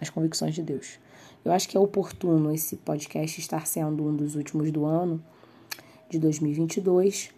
As 0.00 0.08
convicções 0.08 0.54
de 0.54 0.62
Deus. 0.62 1.00
Eu 1.44 1.52
acho 1.52 1.68
que 1.68 1.76
é 1.76 1.80
oportuno 1.80 2.52
esse 2.52 2.76
podcast 2.76 3.40
estar 3.40 3.66
sendo 3.66 4.06
um 4.06 4.14
dos 4.14 4.34
últimos 4.36 4.70
do 4.70 4.84
ano, 4.84 5.22
de 6.08 6.18
2022 6.18 7.32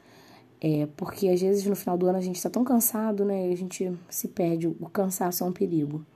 é, 0.64 0.86
porque 0.96 1.28
às 1.28 1.40
vezes 1.40 1.66
no 1.66 1.74
final 1.74 1.98
do 1.98 2.06
ano 2.06 2.18
a 2.18 2.20
gente 2.20 2.36
está 2.36 2.48
tão 2.48 2.62
cansado, 2.62 3.24
né? 3.24 3.48
E 3.48 3.52
a 3.52 3.56
gente 3.56 3.92
se 4.08 4.28
perde. 4.28 4.68
O 4.68 4.88
cansaço 4.88 5.42
é 5.42 5.46
um 5.46 5.50
perigo. 5.50 6.06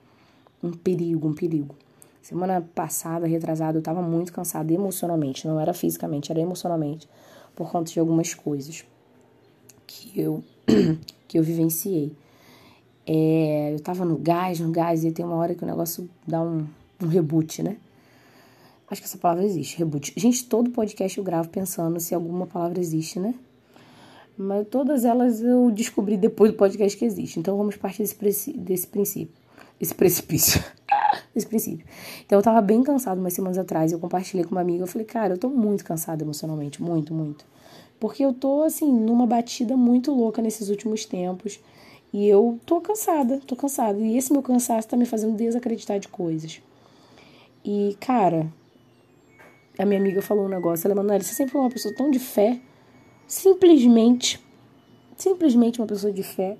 Um 0.63 0.71
perigo, 0.71 1.27
um 1.27 1.33
perigo. 1.33 1.75
Semana 2.21 2.61
passada, 2.73 3.27
retrasada, 3.27 3.77
eu 3.77 3.79
estava 3.79 4.01
muito 4.01 4.31
cansada 4.31 4.71
emocionalmente. 4.71 5.45
Não 5.45 5.59
era 5.59 5.73
fisicamente, 5.73 6.31
era 6.31 6.39
emocionalmente. 6.39 7.09
Por 7.53 7.69
conta 7.69 7.91
de 7.91 7.99
algumas 7.99 8.33
coisas 8.33 8.85
que 9.85 10.17
eu, 10.17 10.41
que 11.27 11.37
eu 11.37 11.43
vivenciei. 11.43 12.13
É, 13.05 13.73
eu 13.73 13.81
tava 13.81 14.05
no 14.05 14.17
gás, 14.17 14.61
no 14.61 14.71
gás, 14.71 15.03
e 15.03 15.11
tem 15.11 15.25
uma 15.25 15.35
hora 15.35 15.55
que 15.55 15.63
o 15.63 15.67
negócio 15.67 16.09
dá 16.25 16.41
um, 16.41 16.65
um 17.01 17.07
reboot, 17.07 17.61
né? 17.63 17.77
Acho 18.89 19.01
que 19.01 19.07
essa 19.07 19.17
palavra 19.17 19.45
existe, 19.45 19.77
reboot. 19.77 20.13
Gente, 20.15 20.45
todo 20.45 20.69
podcast 20.71 21.17
eu 21.17 21.23
gravo 21.23 21.49
pensando 21.49 21.99
se 21.99 22.15
alguma 22.15 22.47
palavra 22.47 22.79
existe, 22.79 23.19
né? 23.19 23.35
Mas 24.37 24.67
todas 24.67 25.03
elas 25.03 25.41
eu 25.41 25.71
descobri 25.71 26.15
depois 26.15 26.51
do 26.51 26.57
podcast 26.57 26.97
que 26.97 27.03
existe. 27.03 27.39
Então 27.39 27.57
vamos 27.57 27.75
partir 27.75 28.03
desse, 28.03 28.53
desse 28.53 28.87
princípio. 28.87 29.35
Esse 29.81 29.93
precipício. 29.93 30.63
Esse 31.35 31.45
princípio. 31.45 31.85
Então 32.25 32.39
eu 32.39 32.43
tava 32.43 32.61
bem 32.61 32.81
cansado 32.83 33.19
umas 33.19 33.33
semanas 33.33 33.57
atrás. 33.57 33.91
Eu 33.91 33.99
compartilhei 33.99 34.45
com 34.45 34.51
uma 34.51 34.61
amiga. 34.61 34.83
Eu 34.83 34.87
falei, 34.87 35.05
cara, 35.05 35.33
eu 35.33 35.37
tô 35.37 35.49
muito 35.49 35.83
cansada 35.83 36.23
emocionalmente. 36.23 36.81
Muito, 36.81 37.13
muito. 37.13 37.45
Porque 37.99 38.23
eu 38.23 38.31
tô, 38.31 38.61
assim, 38.61 38.91
numa 38.91 39.25
batida 39.25 39.75
muito 39.75 40.13
louca 40.13 40.41
nesses 40.41 40.69
últimos 40.69 41.03
tempos. 41.03 41.59
E 42.13 42.27
eu 42.27 42.59
tô 42.65 42.79
cansada, 42.79 43.41
tô 43.45 43.55
cansada. 43.55 43.99
E 43.99 44.17
esse 44.17 44.31
meu 44.31 44.41
cansaço 44.41 44.87
tá 44.87 44.95
me 44.95 45.05
fazendo 45.05 45.35
desacreditar 45.35 45.99
de 45.99 46.07
coisas. 46.07 46.61
E, 47.67 47.97
cara, 47.99 48.49
a 49.77 49.85
minha 49.85 49.99
amiga 49.99 50.21
falou 50.21 50.45
um 50.45 50.49
negócio. 50.49 50.87
Ela, 50.87 50.95
Manoel, 50.95 51.21
você 51.21 51.33
sempre 51.33 51.51
foi 51.51 51.59
uma 51.59 51.69
pessoa 51.69 51.93
tão 51.93 52.09
de 52.09 52.17
fé 52.17 52.61
simplesmente, 53.27 54.41
simplesmente 55.17 55.81
uma 55.81 55.85
pessoa 55.85 56.13
de 56.13 56.23
fé, 56.23 56.57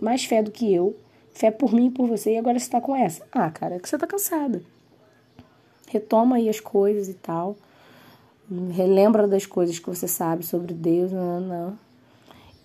mais 0.00 0.24
fé 0.24 0.42
do 0.42 0.50
que 0.50 0.72
eu, 0.72 0.96
fé 1.32 1.50
por 1.50 1.74
mim 1.74 1.88
e 1.88 1.90
por 1.90 2.08
você, 2.08 2.32
e 2.32 2.38
agora 2.38 2.58
você 2.58 2.70
tá 2.70 2.80
com 2.80 2.96
essa. 2.96 3.26
Ah, 3.30 3.50
cara, 3.50 3.74
é 3.74 3.78
que 3.78 3.86
você 3.86 3.98
tá 3.98 4.06
cansada. 4.06 4.62
Retoma 5.86 6.36
aí 6.36 6.48
as 6.48 6.60
coisas 6.60 7.10
e 7.10 7.14
tal. 7.14 7.54
Relembra 8.72 9.28
das 9.28 9.44
coisas 9.44 9.78
que 9.78 9.86
você 9.86 10.08
sabe 10.08 10.46
sobre 10.46 10.72
Deus, 10.72 11.12
não, 11.12 11.40
não. 11.42 11.78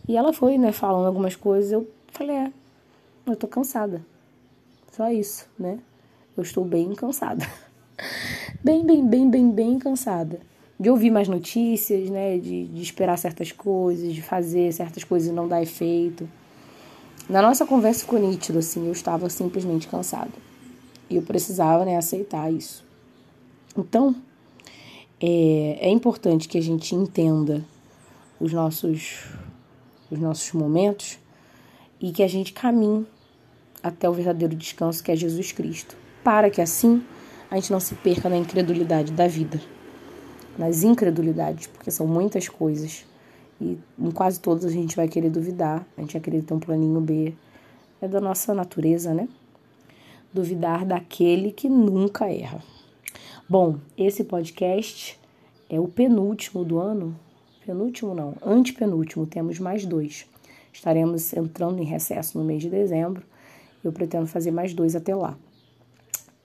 E 0.07 0.15
ela 0.15 0.31
foi, 0.31 0.57
né, 0.57 0.71
falando 0.71 1.05
algumas 1.05 1.35
coisas, 1.35 1.73
eu 1.73 1.85
falei, 2.13 2.37
é, 2.37 2.53
eu 3.25 3.35
tô 3.35 3.45
cansada. 3.45 4.05
Só 4.93 5.11
isso, 5.11 5.49
né? 5.59 5.79
Eu 6.37 6.43
estou 6.43 6.63
bem 6.63 6.95
cansada. 6.95 7.45
Bem, 8.63 8.85
bem, 8.85 9.07
bem, 9.07 9.29
bem, 9.29 9.51
bem 9.51 9.79
cansada 9.79 10.39
de 10.79 10.89
ouvir 10.89 11.11
mais 11.11 11.27
notícias, 11.27 12.09
né? 12.09 12.37
De, 12.37 12.65
de 12.65 12.81
esperar 12.81 13.17
certas 13.17 13.51
coisas, 13.51 14.13
de 14.13 14.21
fazer 14.21 14.71
certas 14.73 15.03
coisas 15.03 15.29
e 15.29 15.31
não 15.31 15.47
dar 15.47 15.61
efeito. 15.61 16.27
Na 17.29 17.41
nossa 17.41 17.65
conversa 17.65 18.01
ficou 18.01 18.19
nítido, 18.19 18.59
assim, 18.59 18.85
eu 18.85 18.91
estava 18.91 19.29
simplesmente 19.29 19.87
cansada. 19.87 20.31
E 21.09 21.15
eu 21.15 21.21
precisava, 21.21 21.85
né, 21.85 21.95
aceitar 21.95 22.51
isso. 22.51 22.83
Então, 23.77 24.15
é, 25.21 25.77
é 25.79 25.89
importante 25.89 26.49
que 26.49 26.57
a 26.57 26.61
gente 26.61 26.93
entenda 26.93 27.63
os 28.39 28.51
nossos, 28.51 29.23
os 30.11 30.19
nossos 30.19 30.51
momentos 30.51 31.17
e 32.01 32.11
que 32.11 32.23
a 32.23 32.27
gente 32.27 32.51
caminhe 32.51 33.07
até 33.81 34.09
o 34.09 34.13
verdadeiro 34.13 34.53
descanso 34.53 35.01
que 35.01 35.11
é 35.11 35.15
Jesus 35.15 35.53
Cristo, 35.53 35.95
para 36.23 36.49
que 36.49 36.61
assim 36.61 37.01
a 37.53 37.59
gente 37.59 37.71
não 37.71 37.79
se 37.79 37.93
perca 37.93 38.27
na 38.27 38.37
incredulidade 38.37 39.11
da 39.11 39.27
vida 39.27 39.61
nas 40.57 40.83
incredulidades, 40.83 41.67
porque 41.67 41.91
são 41.91 42.07
muitas 42.07 42.47
coisas. 42.47 43.05
E 43.59 43.77
em 43.97 44.11
quase 44.11 44.39
todas 44.39 44.65
a 44.65 44.69
gente 44.69 44.95
vai 44.95 45.07
querer 45.07 45.29
duvidar, 45.29 45.85
a 45.97 46.01
gente 46.01 46.13
vai 46.13 46.21
querer 46.21 46.43
ter 46.43 46.53
um 46.53 46.59
planinho 46.59 46.99
B. 47.01 47.33
É 48.01 48.07
da 48.07 48.19
nossa 48.19 48.53
natureza, 48.53 49.13
né? 49.13 49.27
Duvidar 50.33 50.85
daquele 50.85 51.51
que 51.51 51.69
nunca 51.69 52.29
erra. 52.29 52.61
Bom, 53.47 53.77
esse 53.97 54.23
podcast 54.23 55.19
é 55.69 55.79
o 55.79 55.87
penúltimo 55.87 56.65
do 56.65 56.79
ano. 56.79 57.17
Penúltimo 57.65 58.13
não, 58.13 58.35
antepenúltimo, 58.45 59.25
temos 59.25 59.59
mais 59.59 59.85
dois. 59.85 60.25
Estaremos 60.73 61.31
entrando 61.33 61.81
em 61.81 61.85
recesso 61.85 62.37
no 62.37 62.43
mês 62.43 62.61
de 62.61 62.69
dezembro. 62.69 63.23
Eu 63.83 63.91
pretendo 63.91 64.27
fazer 64.27 64.51
mais 64.51 64.73
dois 64.73 64.95
até 64.95 65.15
lá. 65.15 65.37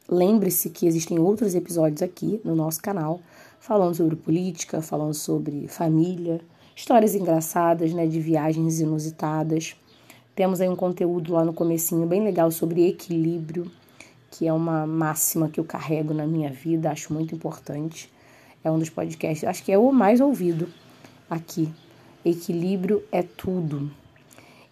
Lembre-se 0.09 0.71
que 0.71 0.87
existem 0.87 1.19
outros 1.19 1.55
episódios 1.55 2.03
aqui 2.03 2.41
no 2.45 2.55
nosso 2.55 2.81
canal 2.81 3.21
falando 3.61 3.95
sobre 3.95 4.17
política, 4.17 4.81
falando 4.81 5.15
sobre 5.15 5.69
família, 5.69 6.41
histórias 6.75 7.15
engraçadas, 7.15 7.93
né, 7.93 8.07
de 8.07 8.21
viagens 8.21 8.81
inusitadas, 8.81 9.77
Temos 10.39 10.61
aí 10.61 10.69
um 10.69 10.77
conteúdo 10.77 11.33
lá 11.33 11.45
no 11.45 11.53
comecinho 11.53 12.07
bem 12.07 12.23
legal 12.23 12.49
sobre 12.53 12.87
equilíbrio, 12.87 13.69
que 14.31 14.47
é 14.47 14.53
uma 14.53 14.87
máxima 14.87 15.49
que 15.49 15.59
eu 15.59 15.65
carrego 15.65 16.15
na 16.15 16.29
minha 16.29 16.49
vida, 16.49 16.93
acho 16.93 17.13
muito 17.13 17.35
importante. 17.35 18.09
É 18.63 18.71
um 18.71 18.79
dos 18.79 18.89
podcasts, 18.89 19.43
acho 19.43 19.65
que 19.65 19.73
é 19.73 19.77
o 19.77 19.91
mais 19.91 20.21
ouvido 20.21 20.69
aqui. 21.29 21.69
Equilíbrio 22.25 23.03
é 23.11 23.21
tudo. 23.21 23.91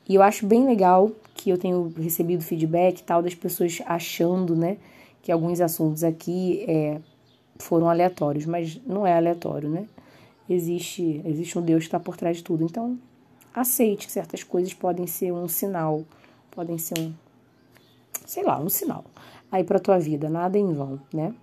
E 0.08 0.14
eu 0.14 0.22
acho 0.22 0.46
bem 0.46 0.64
legal 0.64 1.10
que 1.34 1.50
eu 1.50 1.58
tenho 1.58 1.92
recebido 1.98 2.44
feedback 2.44 3.02
tal 3.02 3.20
das 3.20 3.34
pessoas 3.34 3.82
achando, 3.86 4.54
né, 4.54 4.76
que 5.26 5.32
alguns 5.32 5.60
assuntos 5.60 6.04
aqui 6.04 6.64
é, 6.68 7.00
foram 7.58 7.90
aleatórios, 7.90 8.46
mas 8.46 8.80
não 8.86 9.04
é 9.04 9.12
aleatório, 9.12 9.68
né? 9.68 9.88
Existe, 10.48 11.20
existe 11.24 11.58
um 11.58 11.62
Deus 11.62 11.80
que 11.80 11.88
está 11.88 11.98
por 11.98 12.16
trás 12.16 12.36
de 12.36 12.44
tudo. 12.44 12.62
Então, 12.62 12.96
aceite 13.52 14.06
que 14.06 14.12
certas 14.12 14.44
coisas 14.44 14.72
podem 14.72 15.04
ser 15.08 15.32
um 15.32 15.48
sinal, 15.48 16.04
podem 16.48 16.78
ser 16.78 16.96
um, 17.00 17.12
sei 18.24 18.44
lá, 18.44 18.60
um 18.60 18.68
sinal 18.68 19.04
aí 19.50 19.64
para 19.64 19.80
tua 19.80 19.98
vida, 19.98 20.30
nada 20.30 20.56
em 20.56 20.72
vão, 20.72 21.00
né? 21.12 21.34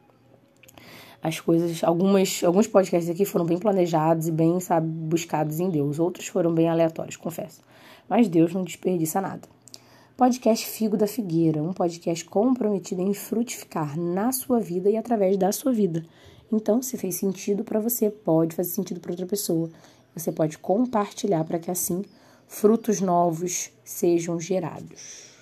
As 1.22 1.42
coisas, 1.42 1.84
algumas, 1.84 2.42
alguns 2.42 2.68
podcasts 2.68 3.10
aqui 3.10 3.26
foram 3.26 3.46
bem 3.46 3.58
planejados 3.58 4.30
e 4.30 4.32
bem, 4.32 4.62
sabe, 4.62 4.88
buscados 4.88 5.60
em 5.60 5.70
Deus. 5.70 6.00
Outros 6.00 6.28
foram 6.28 6.54
bem 6.54 6.70
aleatórios, 6.70 7.18
confesso. 7.18 7.60
Mas 8.08 8.30
Deus 8.30 8.54
não 8.54 8.64
desperdiça 8.64 9.20
nada. 9.20 9.42
Podcast 10.16 10.68
Figo 10.68 10.96
da 10.96 11.08
Figueira, 11.08 11.64
um 11.64 11.74
podcast 11.74 12.24
comprometido 12.26 13.02
em 13.02 13.16
frutificar 13.16 14.00
na 14.00 14.32
sua 14.32 14.60
vida 14.60 14.88
e 14.88 14.96
através 14.96 15.38
da 15.38 15.52
sua 15.52 15.74
vida. 15.74 16.06
Então, 16.52 16.84
se 16.84 16.96
fez 16.98 17.16
sentido 17.16 17.64
para 17.64 17.80
você, 17.80 18.12
pode 18.12 18.56
fazer 18.56 18.70
sentido 18.70 19.00
para 19.00 19.12
outra 19.12 19.26
pessoa. 19.26 19.72
Você 20.16 20.32
pode 20.32 20.60
compartilhar 20.60 21.44
para 21.44 21.58
que 21.58 21.72
assim 21.72 22.04
frutos 22.48 23.02
novos 23.02 23.72
sejam 23.84 24.40
gerados. 24.40 25.33